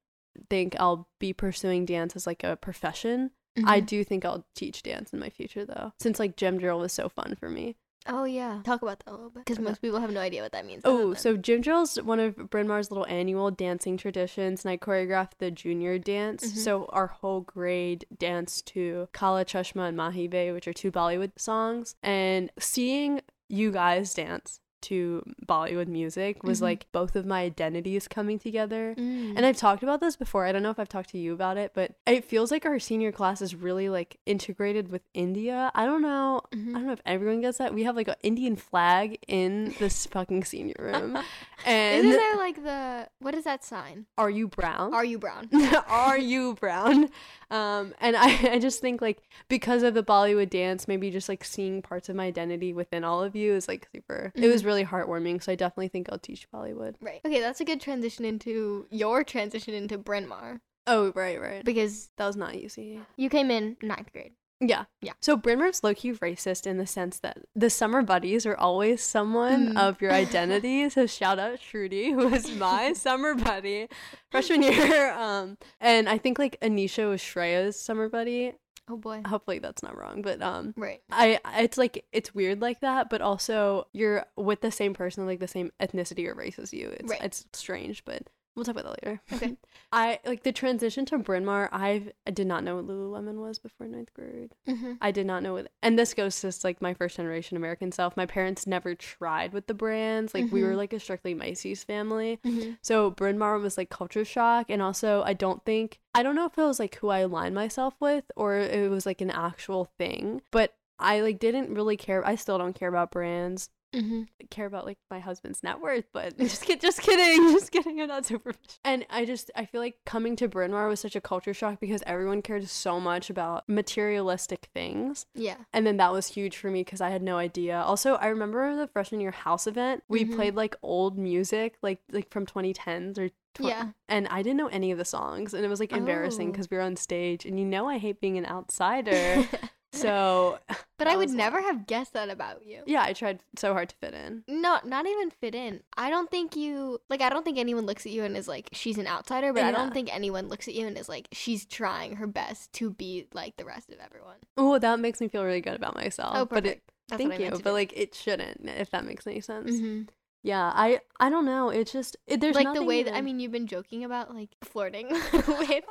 [0.50, 3.32] think I'll be pursuing dance as like a profession.
[3.58, 3.70] Mm-hmm.
[3.70, 6.94] I do think I'll teach dance in my future though, since like gym drill was
[6.94, 7.76] so fun for me.
[8.10, 8.62] Oh yeah.
[8.64, 10.82] Talk about that a little bit, because most people have no idea what that means.
[10.84, 15.38] Oh, so gym drill's one of Bryn Mawr's little annual dancing traditions, and I choreographed
[15.40, 16.52] the junior dance.
[16.52, 16.58] Mhm.
[16.58, 21.32] So our whole grade danced to Kala Chashma and Mahi Mahibe, which are two Bollywood
[21.38, 21.96] songs.
[22.02, 26.64] And seeing you guys dance to Bollywood music was Mhm.
[26.64, 28.94] like both of my identities coming together.
[28.98, 29.34] Mm.
[29.38, 30.46] And I've talked about this before.
[30.46, 32.80] I don't know if I've talked to you about it, but it feels like our
[32.80, 35.72] senior class is really like integrated with India.
[35.76, 36.42] I don't know.
[36.54, 36.70] Mhm.
[36.70, 37.74] I don't know if everyone gets that.
[37.74, 41.18] We have like an Indian flag in this fucking senior room.
[41.66, 44.06] And Isn't there like the what is that sign?
[44.18, 44.94] are you brown?
[44.94, 45.50] Are you brown?
[45.88, 47.10] are you brown?
[47.50, 51.44] Um, and I, I just think like because of the Bollywood dance, maybe just like
[51.44, 54.32] seeing parts of my identity within all of you is like super.
[54.36, 54.66] It was Mhm.
[54.78, 55.42] Really heartwarming.
[55.42, 56.96] So I definitely think I'll teach Bollywood.
[57.02, 57.22] Right.
[57.26, 61.66] Okay, that's a good transition into your transition into Bryn Mawr Oh right, right.
[61.66, 63.02] because That was not easy.
[63.18, 64.34] you came in ninth grade.
[64.60, 64.86] Yeah.
[65.02, 65.14] Yeah.
[65.22, 69.04] So Bryn Mawr's low key racist in the sense that the summer buddies are always
[69.04, 69.78] someone Mm.
[69.78, 70.90] of your identity.
[70.90, 73.88] so shout out Shruti, who was my summer buddy
[74.32, 75.14] freshman year.
[75.18, 78.54] Um, and I think like Anisha was Shreya's summer buddy.
[78.90, 79.22] Oh boy.
[79.28, 81.02] Hopefully that's not wrong, but um, Right.
[81.12, 85.40] I it's like it's weird like that, but also you're with the same person, like
[85.40, 86.90] the same ethnicity or race as you.
[86.90, 87.22] It's Right.
[87.24, 88.24] it's strange, but
[88.58, 89.22] we'll talk about that later.
[89.32, 89.56] Okay.
[89.94, 91.70] I like the transition to Bryn Mawr.
[91.72, 94.54] I've I did not know what Lululemon was before ninth grade.
[94.68, 94.94] Mm-hmm.
[95.00, 98.18] I did not know what, and this goes to like my first generation American self.
[98.18, 100.34] My parents never tried with the brands.
[100.34, 100.78] Like we were Mhm.
[100.78, 102.40] like a strictly Macy's family.
[102.46, 102.72] Mm-hmm.
[102.82, 106.46] So Bryn Mawr was like culture shock, and also I don't think I don't know
[106.48, 109.86] if it was like who I aligned myself with or it was like an actual
[109.98, 112.26] thing, but I like didn't really care.
[112.28, 113.70] I still don't care about brands.
[113.96, 114.24] Mm-hmm.
[114.50, 118.00] Care about like my husband's net worth, but just kid, just kidding, just kidding.
[118.02, 118.62] I'm not superficial.
[118.84, 121.80] And I just I feel like coming to Bryn Mawr was such a culture shock
[121.80, 125.26] because everyone cared so much about materialistic things.
[125.36, 125.56] Yeah.
[125.74, 127.78] And then that was huge for me because I had no idea.
[127.82, 130.04] Also, I remember the freshman year house event.
[130.10, 130.36] We Mhm.
[130.36, 133.92] played like old music, like like from 2010s or tw- Yeah.
[134.10, 136.52] And I didn't know any of the songs, and it was like embarrassing Oh.
[136.52, 139.46] because we were on stage, and you know I hate being an outsider.
[139.94, 140.60] so
[140.98, 142.82] but I would never have guessed that about you.
[142.86, 144.44] yeah, I tried so hard to fit in.
[144.48, 145.82] No, not even fit in.
[145.96, 147.22] I don't think you like.
[147.22, 149.54] I don't think anyone looks at you and is like, she's an outsider.
[149.54, 152.74] But I don't think anyone looks at you and is like, she's trying her best
[152.74, 154.38] to be like the rest of everyone.
[154.58, 156.34] Oh, that makes me feel really good about myself.
[156.36, 156.92] Oh, But it, perfect.
[157.10, 157.72] That's thank you, but do.
[157.72, 159.72] like it shouldn't, if that makes any sense.
[159.72, 160.10] Mhm.
[160.44, 161.70] Yeah, I I don't know.
[161.70, 164.50] It's just it, there's like the way that I mean, you've been joking about like
[164.64, 165.84] flirting with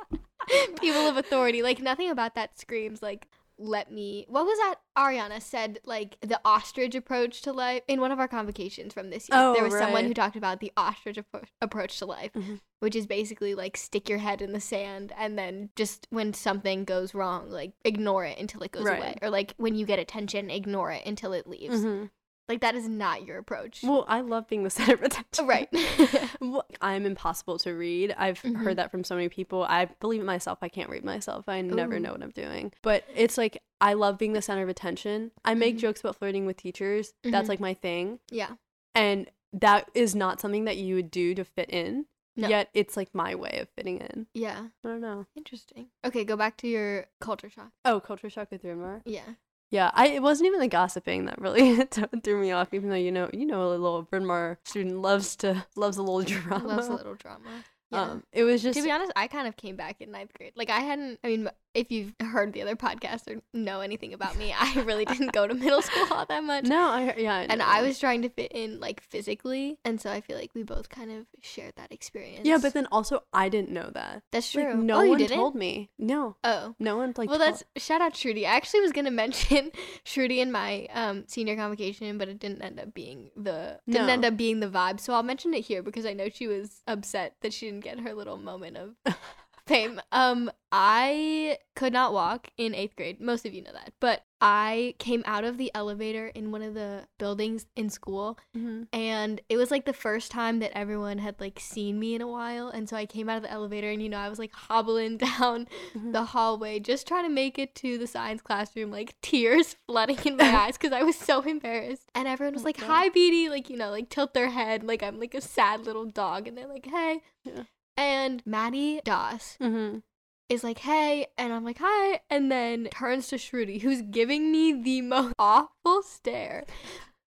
[0.79, 1.61] people of authority.
[1.63, 3.27] Like nothing about that screams like
[3.59, 4.25] let me.
[4.27, 4.75] What was that?
[4.97, 9.27] Ariana said like the ostrich approach to life in one of our convocations from this
[9.29, 9.39] year.
[9.39, 12.59] Oh, there was someone who talked about the ostrich appro- approach to life, Mhm.
[12.79, 16.83] which is basically like stick your head in the sand and then just when something
[16.85, 18.99] goes wrong, like ignore it until it goes Right.
[18.99, 21.83] away, or like when you get attention, ignore it until it leaves.
[21.83, 22.09] Mhm.
[22.49, 23.81] Like that is not your approach.
[23.83, 25.47] Well, I love being the center of attention.
[25.47, 25.69] right.
[26.39, 28.13] Well, I'm impossible to read.
[28.17, 28.57] I've Mhm.
[28.57, 29.63] heard that from so many people.
[29.63, 30.59] I believe it myself.
[30.61, 31.49] I can't read myself.
[31.49, 32.71] I never know what I'm doing.
[32.81, 35.31] But it's like I love being the center of attention.
[35.43, 35.79] I make Mhm.
[35.79, 37.13] jokes about flirting with teachers.
[37.23, 37.49] That's Mhm.
[37.49, 38.19] like my thing.
[38.31, 38.55] yeah.
[38.95, 42.05] And that is not something that you would do to fit in.
[42.35, 42.47] No.
[42.49, 44.27] Yet it's like my way of fitting in.
[44.33, 44.67] Yeah.
[44.83, 45.25] I don't know.
[45.35, 45.89] Interesting.
[46.05, 47.71] Okay, go back to your culture shock.
[47.83, 49.01] Oh, culture shock with Bryn Mawr.
[49.05, 49.23] Yeah.
[49.69, 51.75] Yeah, I it wasn't even the gossiping that really
[52.23, 52.73] threw me off.
[52.73, 56.03] Even though you know, you know, a little Bryn Mawr student loves to loves a
[56.03, 56.67] little drama.
[56.67, 57.63] Loves a little drama.
[57.91, 58.01] Yeah.
[58.01, 60.53] Um, it was just to be honest, I kind of came back in ninth grade.
[60.55, 61.19] Like I hadn't.
[61.23, 65.05] I mean, if you've heard the other podcast or know anything about me, I really
[65.05, 66.63] didn't go to middle school all that much.
[66.65, 67.61] no, I yeah, I And.
[67.61, 70.89] I was trying to fit in like physically, and so I feel like we both
[70.89, 72.45] kind of shared that experience.
[72.45, 74.23] yeah, but then also I didn't know that.
[74.31, 74.83] that's Like, true.
[74.83, 75.89] no oh, one told me.
[75.97, 77.29] No, Oh, no one like.
[77.29, 78.41] well, told- that's shout out Shruti.
[78.41, 79.71] I actually was gonna mention
[80.05, 84.13] Shruti in my um senior convocation, but it didn't end up being the didn't No.
[84.13, 84.99] end up being the vibe.
[84.99, 87.99] So I'll mention it here because I know she was upset that she didn't get
[87.99, 88.95] her little moment of
[89.67, 90.01] fame.
[90.11, 93.21] Um, I could not walk in eighth grade.
[93.21, 96.73] Most of you know that, but I came out of the elevator in one of
[96.73, 98.87] the buildings in school, Mhm.
[98.91, 102.27] and it was like the first time that everyone had like seen me in a
[102.27, 104.51] while, and so I came out of the elevator, and you know I was like
[104.53, 105.17] hobbling
[105.55, 106.11] down Mhm.
[106.11, 110.35] the hallway, just trying to make it to the science classroom, like tears flooding in
[110.37, 112.09] my eyes because I was so embarrassed.
[112.13, 112.87] And everyone was Oh, like, God.
[112.87, 116.05] "Hi, Beatty," like you know, like tilt their head, like I'm like a sad little
[116.05, 117.63] dog, and they're like, "Hey." Yeah.
[117.97, 120.03] And Maddie Doss Mhm.
[120.49, 124.71] is like, "Hey," and I'm like, "Hi," and then turns to Shruti, who's giving me
[124.73, 126.65] the most awful stare,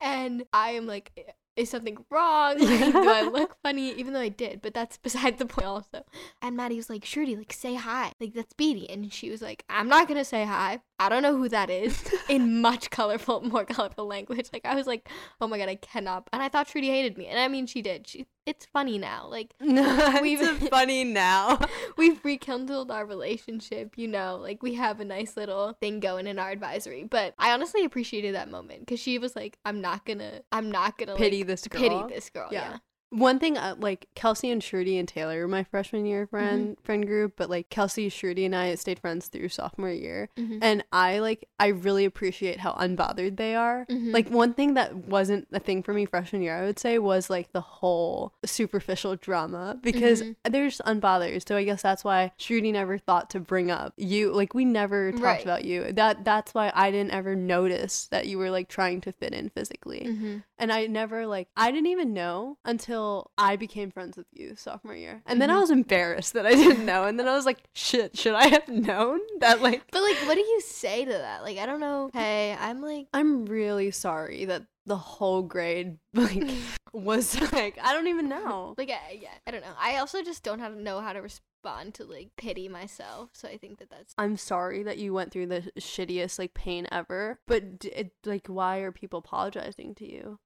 [0.02, 1.34] and I am like.
[1.58, 2.60] Is something wrong?
[2.60, 3.94] Like, do I look funny?
[3.94, 6.04] Even though I did, but that's beside the point also.
[6.42, 8.12] And Maddie was like, Shruti, like, say hi.
[8.20, 8.90] Like, that's Beatty.
[8.90, 10.82] And she was like, I'm not going to say hi.
[11.00, 12.04] I don't know who that is.
[12.28, 14.50] in much colorful, more colorful language.
[14.52, 15.08] Like, I was like,
[15.40, 16.28] oh my God, I cannot.
[16.34, 17.28] And I thought Shruti hated me.
[17.28, 18.06] And I mean, she did.
[18.06, 19.28] She, it's funny now.
[19.28, 21.60] Like, We've- funny now.
[21.98, 26.40] we've rekindled our relationship, you know, like we have a nice little thing going in
[26.40, 27.04] our advisory.
[27.04, 30.98] But I honestly appreciated that moment because she was like, I'm not gonna, I'm not
[30.98, 31.82] gonna Pity like, this girl.
[31.82, 32.50] pity this girl.
[32.52, 32.72] Yeah.
[32.72, 32.78] Yeah.
[33.18, 36.84] One thing, uh, like Kelsey and Shruti and Taylor were my freshman year friend Mm-hmm.
[36.84, 40.60] friend group, but like Kelsey, Shruti, and I stayed friends through sophomore year, Mhm.
[40.62, 43.86] and I like I really appreciate how unbothered they are.
[43.90, 44.12] Mhm.
[44.14, 47.30] Like one thing that wasn't a thing for me freshman year, I would say, was
[47.30, 50.36] like the whole superficial drama because Mhm.
[50.50, 51.48] they're just unbothered.
[51.48, 54.34] So I guess that's why Shruti never thought to bring up you.
[54.34, 55.44] Like we never talked Right.
[55.44, 55.92] about you.
[55.94, 59.48] That that's why I didn't ever notice that you were like trying to fit in
[59.50, 60.02] physically.
[60.10, 60.44] Mhm.
[60.58, 63.05] And I never like I didn't even know until
[63.38, 65.22] I became friends with you sophomore year.
[65.26, 65.62] And then I Mhm.
[65.62, 67.04] was embarrassed that I didn't know.
[67.06, 70.36] And then I was like, shit, should I have known that like But like, what
[70.36, 71.44] do you say to that?
[71.44, 72.10] Like, I don't know.
[72.14, 76.44] Hey, I'm like, I'm really sorry that the whole grade like
[76.94, 78.76] was like I don't even know.
[78.78, 79.74] like, I, yeah, I don't know.
[79.80, 83.30] I also just don't have know how to respond to like pity myself.
[83.34, 86.88] So I think that that's I'm sorry that you went through the shittiest like pain
[86.92, 90.40] ever, but d- it, like why are people apologizing to you?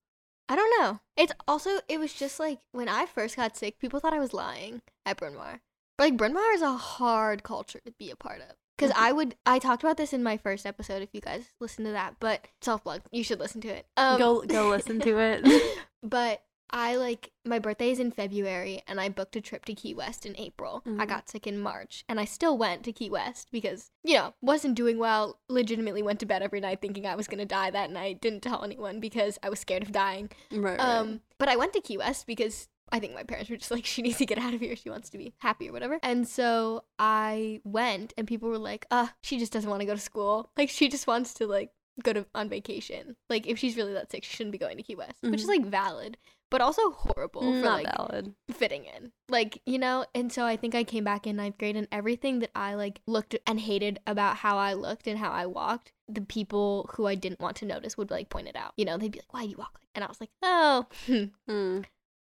[0.50, 1.00] I don't know.
[1.16, 4.34] It's also it was just like when I first got sick, people thought I was
[4.34, 5.62] lying at Bryn Mawr.
[5.96, 8.56] But like Bryn Mawr is a hard culture to be a part of.
[8.76, 11.86] Because I would I talked about this in my first episode if you guys listen
[11.86, 13.02] to that, but self plug.
[13.12, 13.86] You should listen to it.
[13.96, 15.78] Um, go go listen to it.
[16.04, 19.94] but I like my birthday is in February and I booked a trip to Key
[19.94, 20.84] West in April.
[20.86, 21.08] I Mhm.
[21.08, 24.76] got sick in March and I still went to Key West because, you know, wasn't
[24.76, 27.92] doing well, legitimately went to bed every night thinking I was going to die that
[27.92, 28.22] night.
[28.22, 30.30] Didn't tell anyone because I was scared of dying.
[30.52, 30.80] right, right.
[30.80, 33.86] Um, but I went to Key West because I think my parents were just like,
[33.86, 34.76] she needs to get out of here.
[34.76, 36.00] She wants to be happy or whatever.
[36.04, 39.94] And so I went, and people were like, uh, she just doesn't want to go
[39.96, 40.52] to school.
[40.58, 41.72] Like, she just wants to, like,
[42.04, 43.16] go to on vacation.
[43.30, 45.46] Like, if she's really that sick, she shouldn't be going to Key West, which is,
[45.46, 45.50] Mhm.
[45.50, 46.18] like, valid,
[46.52, 48.34] but also horrible for, Not like, valid.
[48.52, 49.12] fitting in.
[49.30, 52.40] Like, you know, and so I think I came back in ninth grade and everything
[52.40, 56.22] that I like looked and hated about how I looked and how I walked, the
[56.22, 58.74] people who I didn't want to notice would like point it out.
[58.78, 60.86] You know, they'd be like, Why do you walk like and I was like, Oh
[61.48, 61.82] Hmm.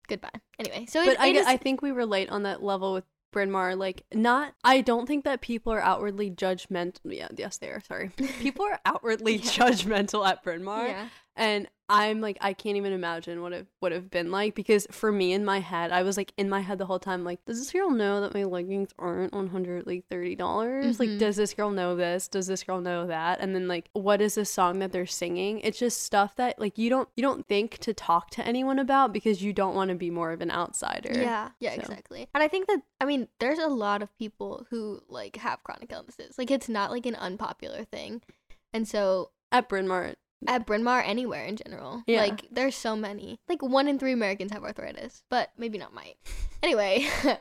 [0.08, 0.30] goodbye.
[0.58, 3.50] Anyway, so But I, it is- I think we relate on that level with Bryn
[3.50, 3.76] Mawr.
[3.76, 7.00] Like, not, I don't think that people are outwardly judgmental.
[7.04, 7.80] Yeah, yes, they are.
[7.80, 8.08] Sorry.
[8.40, 9.42] People are outwardly Yeah.
[9.50, 10.86] judgmental at Bryn Mawr.
[10.86, 11.08] yeah.
[11.34, 15.12] And I'm like, I can't even imagine what it would have been like because for
[15.12, 17.58] me in my head, I was like in my head the whole time, like, does
[17.58, 20.98] this girl know that my leggings aren't one hundred like thirty dollars?
[20.98, 21.18] Like, mm-hmm.
[21.18, 22.26] does this girl know this?
[22.26, 23.40] Does this girl know that?
[23.40, 25.60] And then like, what is this song that they're singing?
[25.60, 29.12] It's just stuff that like you don't you don't think to talk to anyone about
[29.12, 31.12] because you don't want to be more of an outsider.
[31.12, 32.28] Yeah, yeah, So- exactly.
[32.34, 35.92] And I think that I mean, there's a lot of people who like have chronic
[35.92, 36.36] illnesses.
[36.36, 38.22] Like it's not like an unpopular thing.
[38.72, 40.14] And so At Bryn Mawr,
[40.46, 42.20] at Bryn Mawr, anywhere in general, Yeah.
[42.22, 43.38] like there's so many.
[43.48, 46.16] Like one in three Americans have arthritis, but maybe not might.
[46.62, 47.40] Anyway, but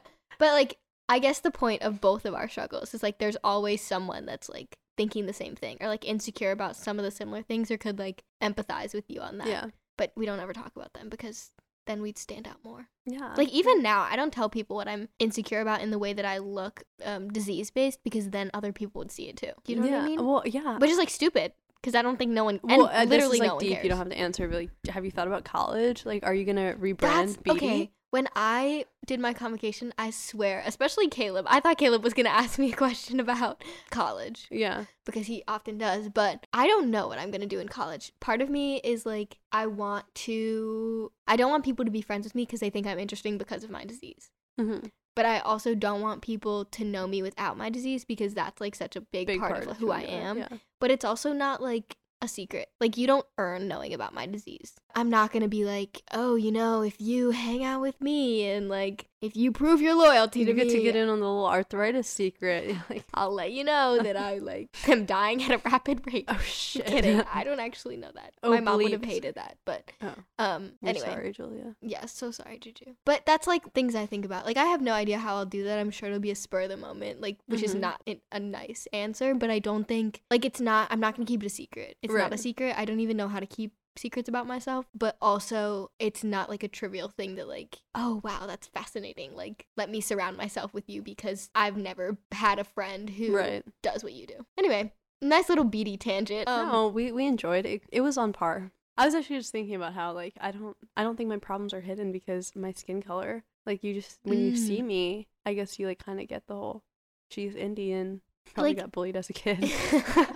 [0.53, 0.77] like
[1.09, 4.49] I guess the point of both of our struggles is like there's always someone that's
[4.49, 7.77] like thinking the same thing or like insecure about some of the similar things or
[7.77, 9.47] could like empathize with you on that.
[9.47, 9.65] yeah,
[9.97, 11.51] But we don't ever talk about them because
[11.87, 12.87] then we'd stand out more.
[13.05, 13.33] yeah.
[13.37, 16.25] Like even now, I don't tell people what I'm insecure about in the way that
[16.25, 19.51] I look um, disease based because then other people would see it too.
[19.65, 19.91] You know yeah.
[19.97, 20.25] what I mean?
[20.25, 20.77] Well, yeah.
[20.77, 21.53] Which is like stupid
[21.85, 23.73] because I don't think no one and well, uh, literally like no one deep.
[23.73, 23.83] cares.
[23.83, 24.47] You don't have to answer.
[24.47, 26.03] But like, have you thought about college?
[26.03, 26.97] Like, are you gonna rebrand?
[26.99, 27.91] That's okay.
[28.09, 32.31] When I did my convocation, I swear, especially Caleb, I thought Caleb was going to
[32.31, 34.85] ask me a question about college Yeah.
[35.05, 38.13] because he often does, but I don't know what I'm going to do in college.
[38.21, 42.23] Part of me is like, I want to, I don't want people to be friends
[42.23, 44.29] with me because they think I'm interesting because of my disease.
[44.57, 44.87] Mm-hmm.
[45.15, 48.75] But I also don't want people to know me without my disease because that's like
[48.75, 50.37] such a big, Big part, of who who I am.
[50.37, 50.49] Yeah.
[50.79, 52.67] But it's also not like a secret.
[52.81, 54.75] Like you don't earn knowing about my disease.
[54.95, 58.47] I'm not going to be like, "Oh, you know, if you hang out with me
[58.49, 61.19] and like if you prove your loyalty You to get me, to get in on
[61.19, 62.75] the little arthritis secret.
[62.89, 66.37] like, I'll let you know that I like am dying at a rapid rate." oh
[66.39, 66.85] shit.
[66.85, 67.21] Kidding.
[67.33, 68.33] I don't actually know that.
[68.41, 69.57] Oh, My mom would have hated that.
[69.65, 70.13] But Oh.
[70.39, 71.05] um anyway.
[71.05, 71.75] sorry, Julia.
[71.81, 72.93] Yeah, so sorry, Juju.
[73.05, 74.45] But that's like things I think about.
[74.45, 75.77] Like I have no idea how I'll do that.
[75.79, 77.79] I'm sure it'll be a spur of the moment, like which is Mhm.
[77.81, 79.33] not a, a nice answer.
[79.35, 80.87] But I don't think like it's not.
[80.91, 81.97] I'm not gonna keep it a secret.
[82.01, 82.75] It's not a secret.
[82.77, 84.85] I don't even know how to keep secrets about myself.
[84.93, 89.35] But also, it's not like a trivial thing that like, oh wow, that's fascinating.
[89.35, 93.63] Like let me surround myself with you because I've never had a friend who Right.
[93.81, 94.45] does what you do.
[94.57, 96.47] Anyway, nice little Beatty tangent.
[96.47, 97.83] Um, no, we we enjoyed it.
[97.91, 98.71] It was on par.
[98.97, 101.73] I was actually just thinking about how like I don't I don't think my problems
[101.73, 103.43] are hidden because my skin color.
[103.65, 104.85] Like you just when you see Mm.
[104.85, 106.83] me, I guess you like kind of get the whole
[107.29, 108.21] she's Indian.
[108.53, 109.57] Probably Like- got bullied as a kid.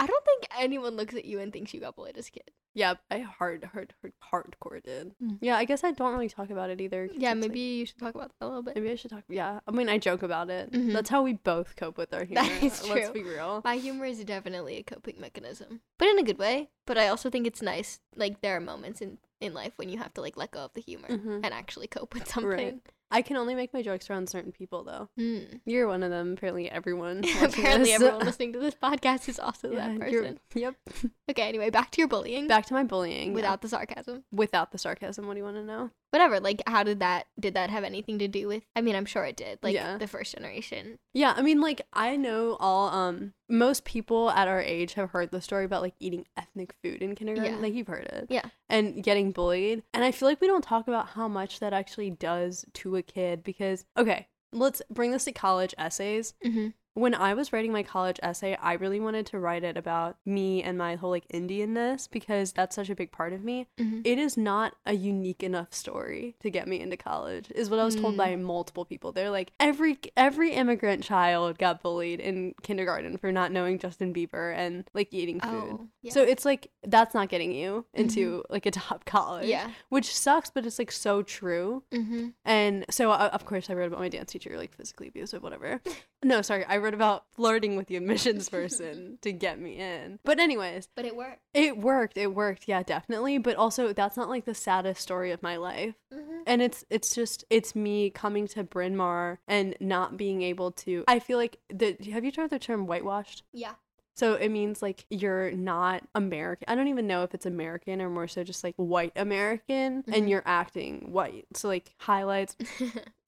[0.00, 2.50] I don't think anyone looks at you and thinks you got bullied as a kid.
[2.72, 5.12] yeah, I hard hard hard hardcore did.
[5.22, 5.38] Mm.
[5.42, 7.04] Yeah, I guess I don't really talk about it either.
[7.04, 8.76] Yeah, it's, like- maybe you should talk about that a little bit.
[8.76, 9.24] maybe I should talk.
[9.28, 10.72] Yeah, I mean I joke about it.
[10.72, 10.92] Mhm.
[10.94, 12.42] That's how we both cope with our humor.
[12.42, 13.12] That is Let's true.
[13.12, 13.60] be real.
[13.64, 16.70] My humor is definitely a coping mechanism, but in a good way.
[16.86, 18.00] But I also think it's nice.
[18.16, 20.72] Like there are moments in in life when you have to like let go of
[20.74, 21.40] the humor Mhm.
[21.44, 22.80] and actually cope with something.
[23.10, 25.08] I can only make my jokes around certain people though.
[25.18, 25.60] Mm.
[25.64, 26.34] You're one of them.
[26.34, 27.24] Apparently, everyone.
[27.42, 30.38] Apparently, this- everyone listening to this podcast is also Yeah, that person.
[30.54, 30.74] Yep.
[31.30, 32.48] Okay, anyway, back to your bullying.
[32.48, 33.28] Back to my bullying.
[33.28, 33.34] yeah.
[33.34, 34.24] without the sarcasm.
[34.32, 35.28] without the sarcasm.
[35.28, 35.90] What do you want to know?
[36.10, 36.40] Whatever.
[36.40, 37.26] Like, how did that?
[37.38, 38.64] Did that have anything to do with?
[38.74, 39.60] I mean, I'm sure it did.
[39.62, 39.96] Like Yeah.
[39.96, 40.98] the first generation.
[41.14, 42.88] Yeah, I mean, like I know all.
[42.88, 47.02] Um, most people at our age have heard the story about like eating ethnic food
[47.02, 47.54] in kindergarten.
[47.54, 47.60] Yeah.
[47.60, 48.26] Like you've heard it.
[48.28, 48.44] Yeah.
[48.68, 52.10] And getting bullied, and I feel like we don't talk about how much that actually
[52.10, 56.34] does to a kid because okay, let's bring this to college essays.
[56.44, 56.68] Mm-hmm.
[57.00, 60.62] When I was writing my college essay, I really wanted to write it about me
[60.62, 63.66] and my whole like Indianness because that's such a big part of me.
[63.78, 64.02] Mhm.
[64.04, 67.84] It is not a unique enough story to get me into college, is what I
[67.84, 68.18] was told Mm.
[68.18, 69.12] by multiple people.
[69.12, 74.54] They're like every every immigrant child got bullied in kindergarten for not knowing Justin Bieber
[74.54, 75.50] and like eating food.
[75.80, 76.12] Oh, yeah.
[76.12, 79.46] So it's like that's not getting you into like a top college.
[79.48, 79.70] yeah.
[79.88, 81.82] Which sucks, but it's like so true.
[81.92, 82.28] Mm-hmm.
[82.44, 85.80] And so, uh, of course, I wrote about my dance teacher, like physically abusive, whatever.
[86.22, 90.18] No, sorry, I wrote about flirting with the admissions person to get me in.
[90.22, 91.40] But, anyways, But it worked.
[91.54, 92.18] it worked.
[92.18, 93.38] It worked, yeah, definitely.
[93.38, 95.94] But also, that's not like the saddest story of my life.
[96.12, 96.40] Mm-hmm.
[96.46, 101.04] And it's it's just it's me coming to Bryn Mawr and not being able to.
[101.08, 101.96] I feel like the.
[102.12, 103.42] Have you heard the term whitewashed?
[103.52, 103.74] Yeah.
[104.20, 106.66] So it means like you're not American.
[106.68, 110.14] I don't even know if it's American or more so just like white American Mhm.
[110.14, 111.46] and you're acting white.
[111.54, 112.54] So like highlights,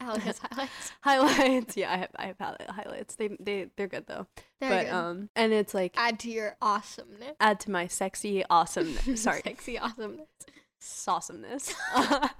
[0.00, 0.92] Alex highlights.
[1.00, 1.76] highlights.
[1.78, 3.14] Yeah, I have I have highlight- highlights.
[3.14, 4.26] They they they're good though.
[4.61, 4.92] They're but good.
[4.92, 7.37] um and it's like add to your awesomeness.
[7.40, 9.22] add to my sexy awesomeness.
[9.22, 9.40] Sorry.
[9.42, 10.26] sexy awesomeness.
[11.09, 11.74] Awesomeness.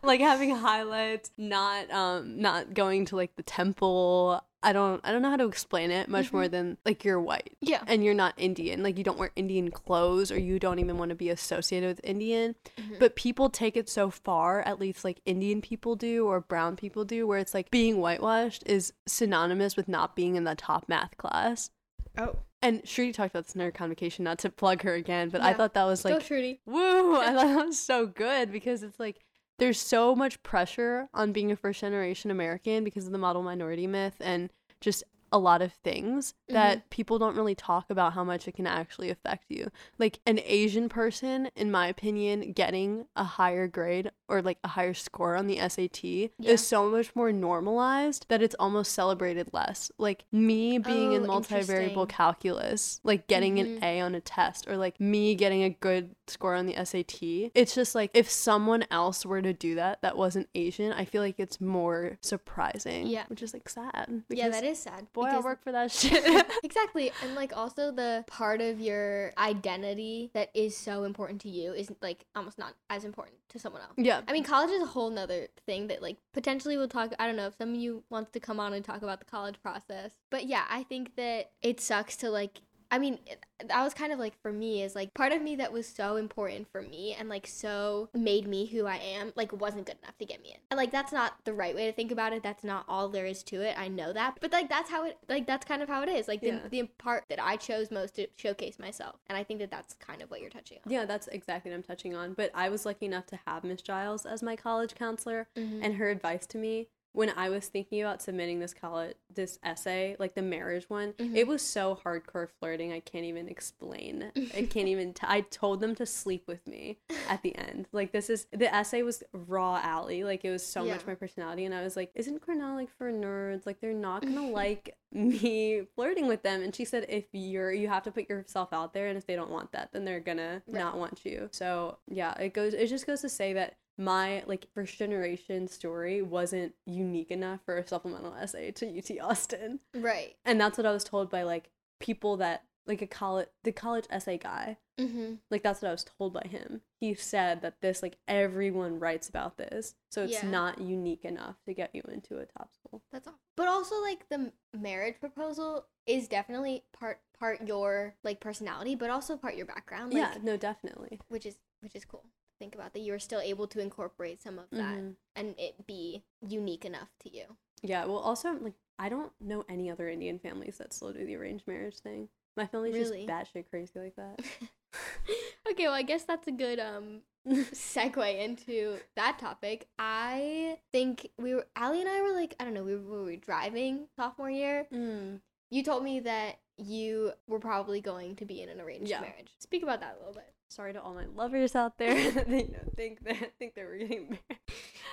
[0.03, 4.45] like having highlights, not um not going to like the temple.
[4.62, 7.57] I don't I don't know how to explain it much more than like you're white.
[7.61, 7.83] Yeah.
[7.87, 8.83] and you're not Indian.
[8.83, 12.01] Like you don't wear Indian clothes or you don't even want to be associated with
[12.05, 12.55] Indian.
[12.79, 12.98] Mhm.
[12.98, 17.05] But people take it so far, at least like Indian people do or brown people
[17.05, 21.16] do, where it's like being whitewashed is synonymous with not being in the top math
[21.16, 21.70] class.
[22.16, 22.37] Oh.
[22.64, 25.53] And Shruti talked about this in her convocation, not to plug her again, but I
[25.53, 26.61] thought that was Go like Shruti.
[26.64, 27.16] woo!
[27.16, 29.18] I thought that was so good because it's like
[29.62, 33.87] there's so much pressure on being a first generation American because of the model minority
[33.87, 38.47] myth and just a lot of things that people don't really talk about how much
[38.47, 39.71] it can actually affect you.
[39.99, 44.92] Like an Asian person, in my opinion, getting a higher grade or like a higher
[44.95, 46.05] score on the SAT
[46.38, 46.53] Yeah.
[46.53, 49.90] is so much more normalized that it's almost celebrated less.
[49.99, 53.61] Like me being in Oh, multivariable calculus, like getting Mhm.
[53.79, 57.51] an A on a test, or like me getting a good score on the SAT.
[57.55, 61.23] It's just like if someone else were to do that that wasn't Asian, I feel
[61.23, 63.07] like it's more surprising.
[63.07, 63.25] Yeah.
[63.29, 64.23] Which is like sad.
[64.29, 65.12] Yeah, that is sad.
[65.12, 66.47] Boy, I because- work for that shit.
[66.65, 71.73] exactly and like also the part of your identity that is so important to you
[71.73, 74.21] is like almost not as important to someone else yeah.
[74.29, 77.37] i mean college is a whole nother thing that like potentially we'll talk i don't
[77.37, 80.13] know if some of you wants to come on and talk about the college process
[80.31, 82.61] but yeah i think that it sucks to like
[82.93, 83.19] I mean,
[83.67, 86.17] that was kind of like for me is like part of me that was so
[86.17, 90.19] important for me and like so made me who I am, like wasn't good enough
[90.19, 90.59] to get me in.
[90.71, 92.43] And like that's not the right way to think about it.
[92.43, 93.79] That's not all there is to it.
[93.79, 94.37] I know that.
[94.43, 96.29] But like that's how it like that's kind of how it is.
[96.29, 96.69] Like the, Yeah.
[96.71, 99.17] the part that I chose most to showcase myself.
[99.27, 100.93] And I think that that's kind of what you're touching on.
[100.93, 102.35] Yeah, that's exactly what I'm touching on.
[102.35, 105.81] But I was lucky enough to have Miss Giles as my college counselor, Mhm.
[105.83, 110.15] and her advice to me when I was thinking about submitting this college this essay,
[110.19, 111.35] like the marriage one, Mhm.
[111.37, 112.92] it was so hardcore flirting.
[112.92, 114.31] I can't even explain.
[114.54, 115.15] I can't even.
[115.15, 116.98] T- I told them to sleep with me
[117.29, 117.88] at the end.
[117.92, 120.25] Like this is the essay was raw Allie.
[120.25, 123.10] Like it was so much my personality, and I was like, isn't Cornell like for
[123.10, 123.65] nerds?
[123.67, 126.63] Like they're not gonna like me flirting with them.
[126.63, 129.37] And she said, if you're you have to put yourself out there, and if they
[129.37, 130.81] don't want that, then they're gonna Right.
[130.81, 131.48] not want you.
[131.52, 132.75] So yeah, it goes.
[132.75, 137.77] It just goes to say that my like first generation story wasn't unique enough for
[137.77, 139.81] a supplemental essay to UT Austin.
[139.95, 140.35] Right.
[140.45, 141.71] And that's what I was told by like
[142.01, 144.77] people that like a college the college essay guy.
[144.99, 145.35] Mm-hmm.
[145.51, 146.81] Like that's what I was told by him.
[147.01, 149.95] He said that this like everyone writes about this.
[150.11, 150.49] So it's Yeah.
[150.51, 153.03] not unique enough to get you into a top school.
[153.13, 153.38] That's all.
[153.57, 159.37] But also like the marriage proposal is definitely part part your like personality, but also
[159.37, 160.13] part your background.
[160.13, 161.21] Like, yeah, no, definitely.
[161.29, 162.25] which is which is cool.
[162.63, 165.17] Think about that you were still able to incorporate some of that Mhm.
[165.35, 167.56] and it be unique enough to you.
[167.83, 171.35] Yeah, well also like I don't know any other Indian families that still do the
[171.35, 172.29] arranged marriage thing.
[172.56, 173.27] My family's Really?
[173.27, 174.38] just batshit crazy like that.
[175.71, 179.88] okay, well I guess that's a good um segue into that topic.
[179.98, 183.31] I think we were Allie and I were like I don't know we were, we
[183.33, 184.87] were driving sophomore year.
[184.92, 185.40] Mm.
[185.73, 189.21] You told me that you were probably going to be in an arranged Yeah.
[189.21, 189.50] marriage.
[189.58, 190.54] Speak about that a little bit.
[190.73, 193.85] Sorry to all my lovers out there that they you know, think that think they
[193.85, 194.58] were getting married.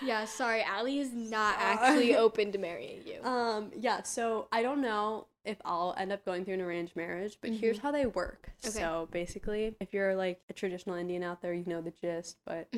[0.02, 1.74] Yeah, sorry, Allie is not Sorry.
[1.74, 3.22] actually open to marrying you.
[3.30, 7.38] Um, yeah, so I don't know if I'll end up going through an arranged marriage,
[7.42, 7.82] but here's Mhm.
[7.82, 8.52] how they work.
[8.66, 8.80] Okay.
[8.80, 12.68] So basically, if you're like a traditional Indian out there, you know the gist, but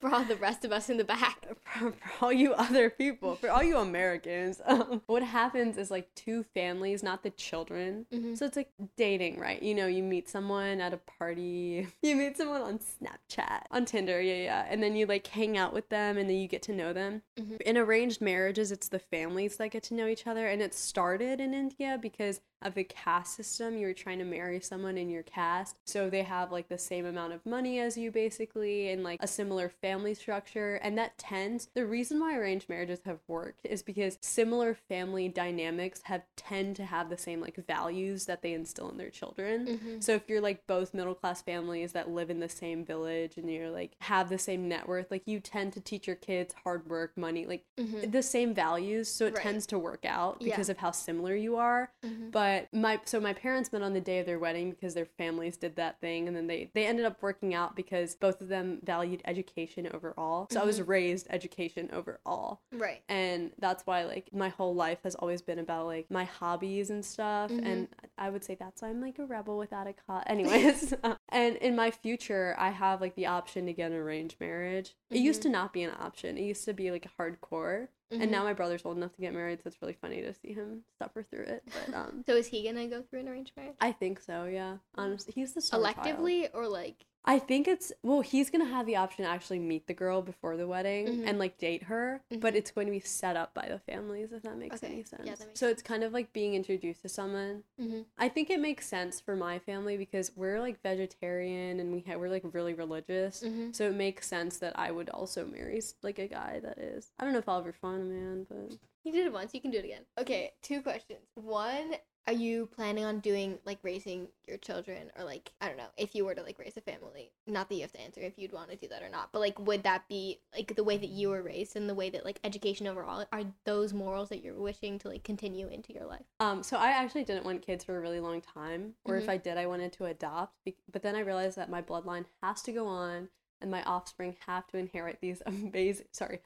[0.00, 1.46] For all the rest of us in the back.
[1.64, 6.12] for, for all you other people, for all you Americans, um, what happens is like
[6.14, 8.06] two families, not the children.
[8.12, 8.36] Mhm.
[8.36, 9.62] So it's like dating, right?
[9.62, 14.20] You know, you meet someone at a party, you meet someone on Snapchat, on Tinder,
[14.20, 16.72] yeah, yeah, and then you like hang out with them and then you get to
[16.72, 17.22] know them.
[17.38, 17.60] Mhm.
[17.60, 21.40] In arranged marriages, it's the families that get to know each other, and it started
[21.40, 23.76] in India because of the caste system.
[23.78, 27.06] You were trying to marry someone in your caste, so they have like the same
[27.06, 31.68] amount of money as you, basically, and like a similar family structure, and that tends.
[31.74, 36.84] The reason why arranged marriages have worked is because similar family dynamics have tend to
[36.84, 39.66] have the same like values that they instill in their children.
[39.66, 40.02] Mhm.
[40.02, 43.50] So if you're like both middle class families that live in the same village and
[43.50, 46.90] you're like have the same net worth, like you tend to teach your kids hard
[46.90, 48.12] work, money, like Mhm.
[48.12, 49.08] the same values.
[49.08, 49.42] So it Right.
[49.42, 50.50] tends to work out Yeah.
[50.54, 51.59] because of how similar you are.
[52.04, 52.30] Mhm.
[52.32, 55.56] But my so my parents met on the day of their wedding because their families
[55.56, 58.80] did that thing and then they they ended up working out because both of them
[58.82, 60.46] valued education overall.
[60.50, 63.02] So I was raised education overall Right.
[63.08, 67.04] and that's why like my whole life has always been about like my hobbies and
[67.04, 67.64] stuff Mhm.
[67.66, 67.88] and
[68.18, 70.94] i would say that's why i'm like a rebel without a cause anyways
[71.30, 75.18] and in my future i have like the option to get an arranged marriage it
[75.18, 75.44] used Mhm.
[75.44, 78.22] to not be an option it used to be like hardcore Mhm.
[78.22, 80.52] and now my brother's old enough to get married so it's really funny to see
[80.52, 83.76] him suffer through it but um So is he gonna go through an arranged marriage?
[83.80, 86.50] i think so yeah honestly he's the star child.
[86.54, 89.92] Or like I think it's well, he's gonna have the option to actually meet the
[89.94, 91.26] girl before the wedding Mhm.
[91.28, 92.56] and like date her, but Mhm.
[92.56, 94.86] it's going to be set up by the families if that makes Okay.
[94.86, 95.38] any Yeah, sense.
[95.40, 97.64] that makes so it's kind of like being introduced to someone.
[97.78, 98.06] Mhm.
[98.16, 102.16] I think it makes sense for my family because we're like vegetarian and we ha-
[102.16, 103.42] we're like really religious.
[103.42, 103.74] Mhm.
[103.74, 107.12] So it makes sense that I would also marry like a guy that is.
[107.18, 109.62] I don't know if I'll ever find a man, but You did it once, you
[109.62, 110.04] can do it again.
[110.18, 111.26] Okay, two questions.
[111.34, 111.94] One,
[112.26, 116.14] are you planning on doing like raising your children or like I don't know, if
[116.14, 117.32] you were to like raise a family.
[117.46, 119.40] Not that you have to answer if you'd want to do that or not, but
[119.40, 122.24] like would that be like the way that you were raised and the way that
[122.24, 126.24] like education overall are those morals that you're wishing to like continue into your life?
[126.38, 129.18] Um, so I actually didn't want kids for a really long time, or Mhm.
[129.22, 130.54] if I did, I wanted to adopt.
[130.90, 133.28] But then I realized that my bloodline has to go on,
[133.60, 136.40] and my offspring have to inherit these amazing, sorry,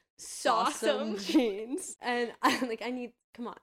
[0.47, 1.15] Awesome.
[1.15, 1.97] awesome genes.
[2.01, 3.59] And i'm like, I need, come on,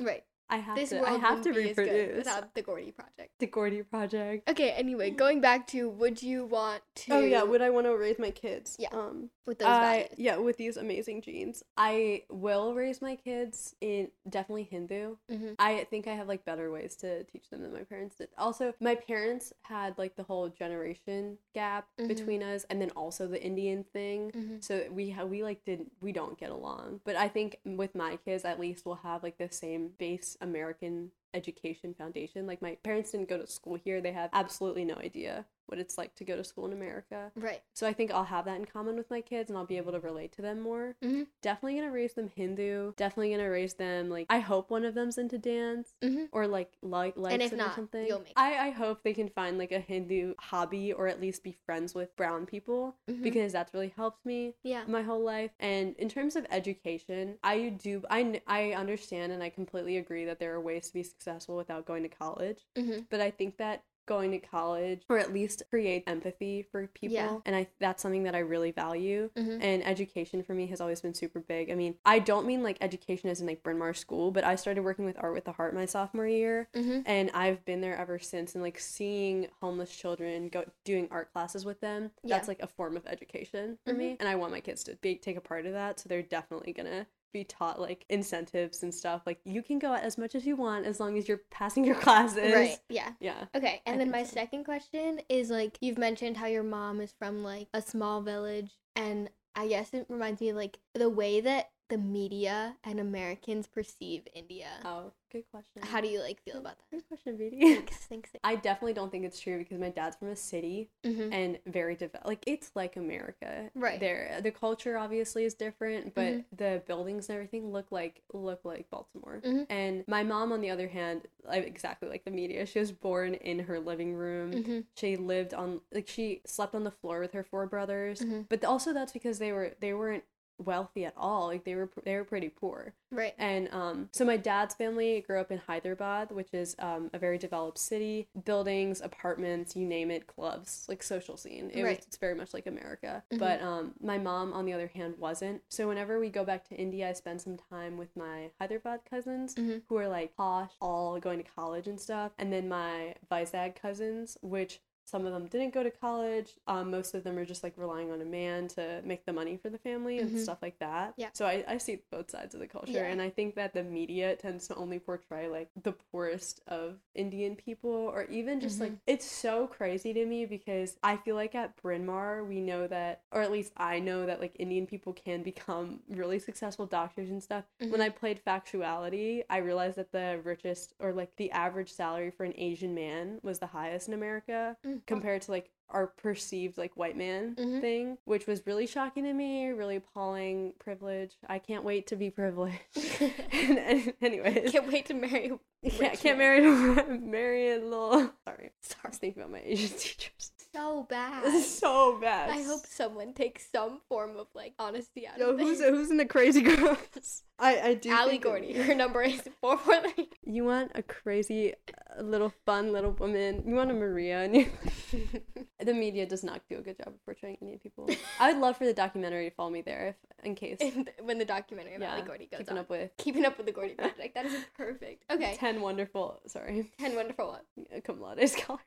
[0.00, 0.24] Right.
[0.50, 2.16] I have This to, world I have to be as good reproduce.
[2.18, 3.30] without the Gorti project.
[3.38, 4.48] The Gorti Project.
[4.48, 7.96] Okay, anyway, going back to would you want to Oh yeah, would I want to
[7.96, 8.76] raise my kids?
[8.78, 10.08] Yeah, Um, with those values?
[10.16, 15.16] yeah, with these amazing genes, I will raise my kids in definitely Hindu.
[15.30, 15.56] Mhm.
[15.58, 18.28] I think I have like better ways to teach them than my parents did.
[18.38, 22.08] Also, my parents had like the whole generation gap Mhm.
[22.08, 24.30] between us, and then also the Indian thing.
[24.32, 24.62] Mhm.
[24.62, 27.00] So we ha- we like didn't we don't get along.
[27.04, 31.10] But I think with my kids, at least we'll have like the same base American
[31.34, 32.46] education foundation.
[32.46, 34.00] Like my parents didn't go to school here.
[34.00, 37.30] They have absolutely no idea what it's like to go to school in America.
[37.36, 37.60] Right.
[37.74, 39.92] So I think I'll have that in common with my kids and I'll be able
[39.92, 40.96] to relate to them more.
[41.04, 41.26] Mhm.
[41.42, 42.94] Definitely gonna raise them Hindu.
[42.96, 46.24] Definitely gonna raise them like I hope one of them's into dance Mm-hmm.
[46.32, 48.06] or like like likes if it or not, something.
[48.06, 48.34] you'll make it.
[48.38, 51.94] I I hope they can find like a Hindu hobby or at least be friends
[51.94, 53.22] with brown people Mhm.
[53.22, 54.84] because that's really helped me Yeah.
[54.86, 55.50] my whole life.
[55.60, 60.38] And in terms of education, I do I I understand and I completely agree that
[60.38, 62.60] there are ways to be successful without going to college.
[62.76, 63.00] Mm-hmm.
[63.10, 67.40] But I think that going to college or at least create empathy for people Yeah.
[67.44, 69.62] and I that's something that I really value Mhm.
[69.62, 71.70] and education for me has always been super big.
[71.70, 74.54] I mean, I don't mean like education as in like Bryn Mawr school, but I
[74.54, 77.00] started working with Art with the Heart my sophomore year Mm-hmm.
[77.04, 81.66] and I've been there ever since and like seeing homeless children go doing art classes
[81.66, 82.36] with them Yeah.
[82.38, 85.16] that's like a form of education for me and I want my kids to be
[85.16, 89.22] take a part of that so they're definitely gonna be taught like incentives and stuff
[89.26, 91.84] like you can go out as much as you want as long as you're passing
[91.84, 92.78] your classes Right.
[92.88, 93.10] Yeah.
[93.20, 94.34] yeah Okay, and I then my so.
[94.34, 98.70] second question is like you've mentioned how your mom is from like a small village,
[98.96, 104.22] and I guess it reminds me like the way that the media and Americans perceive
[104.34, 104.68] India.
[104.84, 106.90] oh good question How do you like feel about that?
[106.90, 107.60] good question Viti.
[107.74, 108.30] Thanks, thanks.
[108.44, 111.32] I definitely don't think it's true because my dad's from a city Mm-hmm.
[111.32, 112.26] and very developed.
[112.26, 113.98] Like it's like America, Right.
[114.00, 116.44] There, the culture obviously is different, but Mhm.
[116.56, 119.40] the buildings and everything look like look like Baltimore.
[119.44, 119.66] Mhm.
[119.70, 122.66] And my mom, on the other hand, like, exactly like the media.
[122.66, 124.52] She was born in her living room.
[124.52, 124.80] Mm-hmm.
[124.96, 128.20] She lived on like she slept on the floor with her four brothers.
[128.20, 128.46] Mhm.
[128.48, 130.24] But also that's because they were they weren't
[130.58, 131.46] wealthy at all.
[131.46, 132.94] Like they were they were pretty poor.
[133.10, 133.34] Right.
[133.38, 137.38] And um, so my dad's family grew up in Hyderabad, which is um, a very
[137.38, 141.70] developed city, buildings, apartments, you name it, clubs, like social scene.
[141.72, 141.96] It Right.
[141.96, 143.22] was, it's very much like America.
[143.32, 143.38] Mhm.
[143.38, 145.62] But um, my mom, on the other hand, wasn't.
[145.70, 149.54] So whenever we go back to India, I spend some time with my Hyderabad cousins
[149.54, 149.82] Mhm.
[149.88, 152.32] who are like posh, all going to college and stuff.
[152.38, 156.54] And then my Vizag cousins, which some of them didn't go to college.
[156.66, 159.56] Um, most of them are just like relying on a man to make the money
[159.56, 160.38] for the family and Mhm.
[160.38, 161.14] stuff like that.
[161.16, 161.30] Yeah.
[161.32, 162.92] So I, I see both sides of the culture.
[162.92, 163.06] Yeah.
[163.06, 167.56] And I think that the media tends to only portray like the poorest of Indian
[167.56, 168.98] people or even just like Mhm.
[169.06, 173.22] it's so crazy to me because I feel like at Bryn Mawr we know that
[173.32, 177.42] or at least I know that like Indian people can become really successful doctors and
[177.42, 177.64] stuff.
[177.78, 178.00] When Mhm.
[178.00, 182.52] I played factuality, I realized that the richest or like the average salary for an
[182.56, 184.97] Asian man was the highest in America Mm.
[185.06, 187.80] compared to like our perceived like white man Mhm.
[187.80, 191.34] thing, which was really shocking to me, really appalling privilege.
[191.48, 192.78] I can't wait to be privileged.
[193.52, 195.50] and, and anyways, Can't wait to marry.
[195.82, 196.38] yeah, can't man.
[196.38, 198.30] marry to marry a little.
[198.44, 199.02] Sorry, I Sorry.
[199.08, 200.30] was thinking about my Asian teachers.
[200.74, 201.44] So bad.
[201.44, 202.50] This is so bad.
[202.50, 205.88] I hope someone takes some form of like honesty out Yo, of who's this.
[205.88, 207.42] who's in the crazy girls?
[207.58, 208.10] I I do.
[208.10, 208.76] Allie Gorti.
[208.84, 210.28] Her number is four four three.
[210.44, 211.72] You want a crazy,
[212.18, 213.64] uh, little fun little woman.
[213.66, 214.66] You want a Maria, and you.
[215.80, 218.08] the media does not do a good job of portraying Indian people.
[218.38, 220.08] I would love for the documentary to follow me there,
[220.38, 220.78] if in case.
[221.22, 222.78] when the documentary of yeah, Allie Gorti goes keeping on.
[222.78, 224.34] up with Keeping up with the Gorti project.
[224.34, 225.24] That is perfect.
[225.32, 225.56] Okay.
[225.56, 226.40] ten wonderful.
[226.46, 228.00] Sorry, Ten wonderful one.
[228.02, 228.80] cum laude scholars.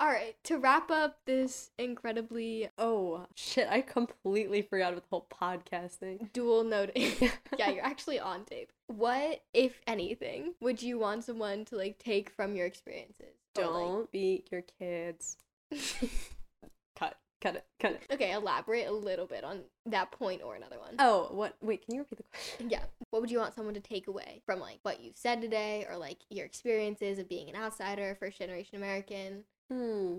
[0.00, 0.34] All right.
[0.52, 3.66] To wrap up this incredibly oh shit!
[3.70, 6.28] I completely forgot about the whole podcast thing.
[6.34, 7.10] dual noting.
[7.58, 8.70] yeah, you're actually on tape.
[8.88, 13.32] What, if anything, would you want someone to like take from your experiences?
[13.56, 15.38] Or, like- Don't beat your kids.
[16.98, 17.16] Cut.
[17.40, 17.64] Cut it.
[17.80, 18.02] Cut it.
[18.12, 20.96] okay, elaborate a little bit on that point or another one.
[20.98, 21.56] Oh, what?
[21.62, 22.68] Wait, can you repeat the question?
[22.68, 22.82] Yeah.
[23.08, 25.96] What would you want someone to take away from like what you've said today or
[25.96, 30.18] like your experiences of being an outsider, first generation American, Hmm.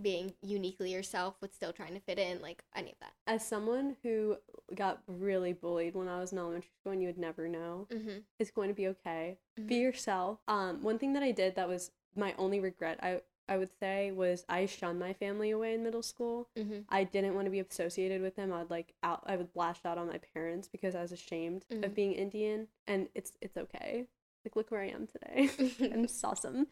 [0.00, 3.12] Being uniquely yourself but still trying to fit in, like any of that?
[3.26, 4.36] As someone who
[4.74, 8.18] got really bullied when I was in elementary school, and you would never know, Mm-hmm.
[8.38, 9.38] it's going to be okay.
[9.56, 9.80] Be Mhm.
[9.82, 10.38] yourself.
[10.48, 14.12] Um, one thing that I did that was my only regret, I I would say,
[14.12, 16.48] was I shunned my family away in middle school.
[16.56, 16.82] Mm-hmm.
[16.88, 18.52] I didn't want to be associated with them.
[18.52, 19.24] I'd like out.
[19.26, 21.84] I would lash out on my parents because I was ashamed Mhm.
[21.84, 24.06] of being Indian, and it's it's okay.
[24.44, 25.50] Like look where I am today.
[25.92, 26.66] I'm awesome.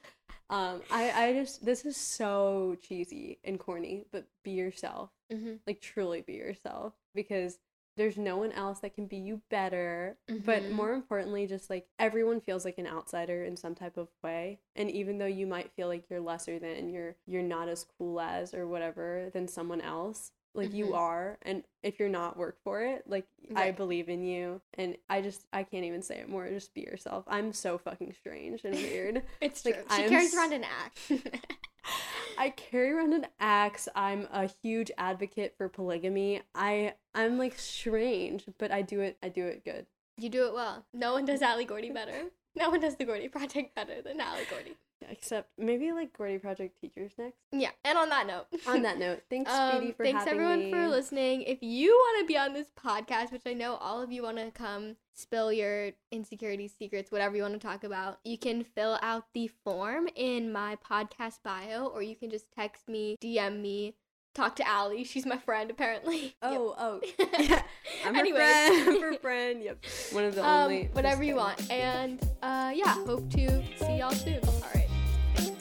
[0.49, 5.11] Um, I I just this is so cheesy and corny, but be yourself.
[5.33, 5.55] mm-hmm.
[5.67, 7.59] Like truly be yourself because
[7.97, 10.17] there's no one else that can be you better.
[10.29, 10.71] But Mhm.
[10.71, 14.61] more importantly, just like everyone feels like an outsider in some type of way.
[14.75, 18.21] And even though you might feel like you're lesser than, you're you're not as cool
[18.21, 20.97] as or whatever than someone else, like you Mhm.
[20.97, 21.39] are.
[21.43, 23.05] And if you're not, work for it.
[23.07, 24.61] Like I believe in you.
[24.75, 26.49] And I just I can't even say it more.
[26.49, 27.25] Just be yourself.
[27.29, 29.23] I'm so fucking strange and weird.
[29.41, 29.97] It's Like, true.
[29.97, 31.13] She am carries around an axe.
[32.39, 33.89] I carry around an axe.
[33.95, 36.43] I'm a huge advocate for polygamy.
[36.55, 39.87] I I'm like strange, but I do it I do it good.
[40.17, 40.85] you do it well.
[40.93, 42.25] No one does Allie Gorti better.
[42.57, 44.75] No one does the Gorti Project better than Allie Gorti.
[45.09, 47.39] Except maybe like Gorti Project teachers next.
[47.53, 48.47] Yeah, and on that note.
[48.67, 50.71] On that note, thanks, Um, Speedy, for thanks having everyone me.
[50.71, 51.43] for listening.
[51.43, 54.37] If you want to be on this podcast, which I know all of you want
[54.37, 58.99] to come spill your insecurity secrets, whatever you want to talk about, you can fill
[59.03, 63.95] out the form in my podcast bio, or you can just text me, DM me,
[64.35, 65.05] talk to Allie.
[65.05, 66.37] She's my friend apparently.
[66.43, 67.01] Oh, oh.
[67.19, 67.31] Yep.
[67.51, 67.63] Yeah.
[68.07, 68.41] I'm her Anyways.
[68.41, 68.89] friend.
[68.89, 69.63] I'm her friend.
[69.63, 69.85] Yep.
[70.13, 70.85] One of the um, only.
[70.93, 71.71] whatever you want.
[71.71, 74.39] And uh, yeah, hope to see y'all soon.
[74.47, 74.80] All right.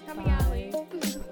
[0.10, 0.72] Coming.
[0.72, 1.28] Bye.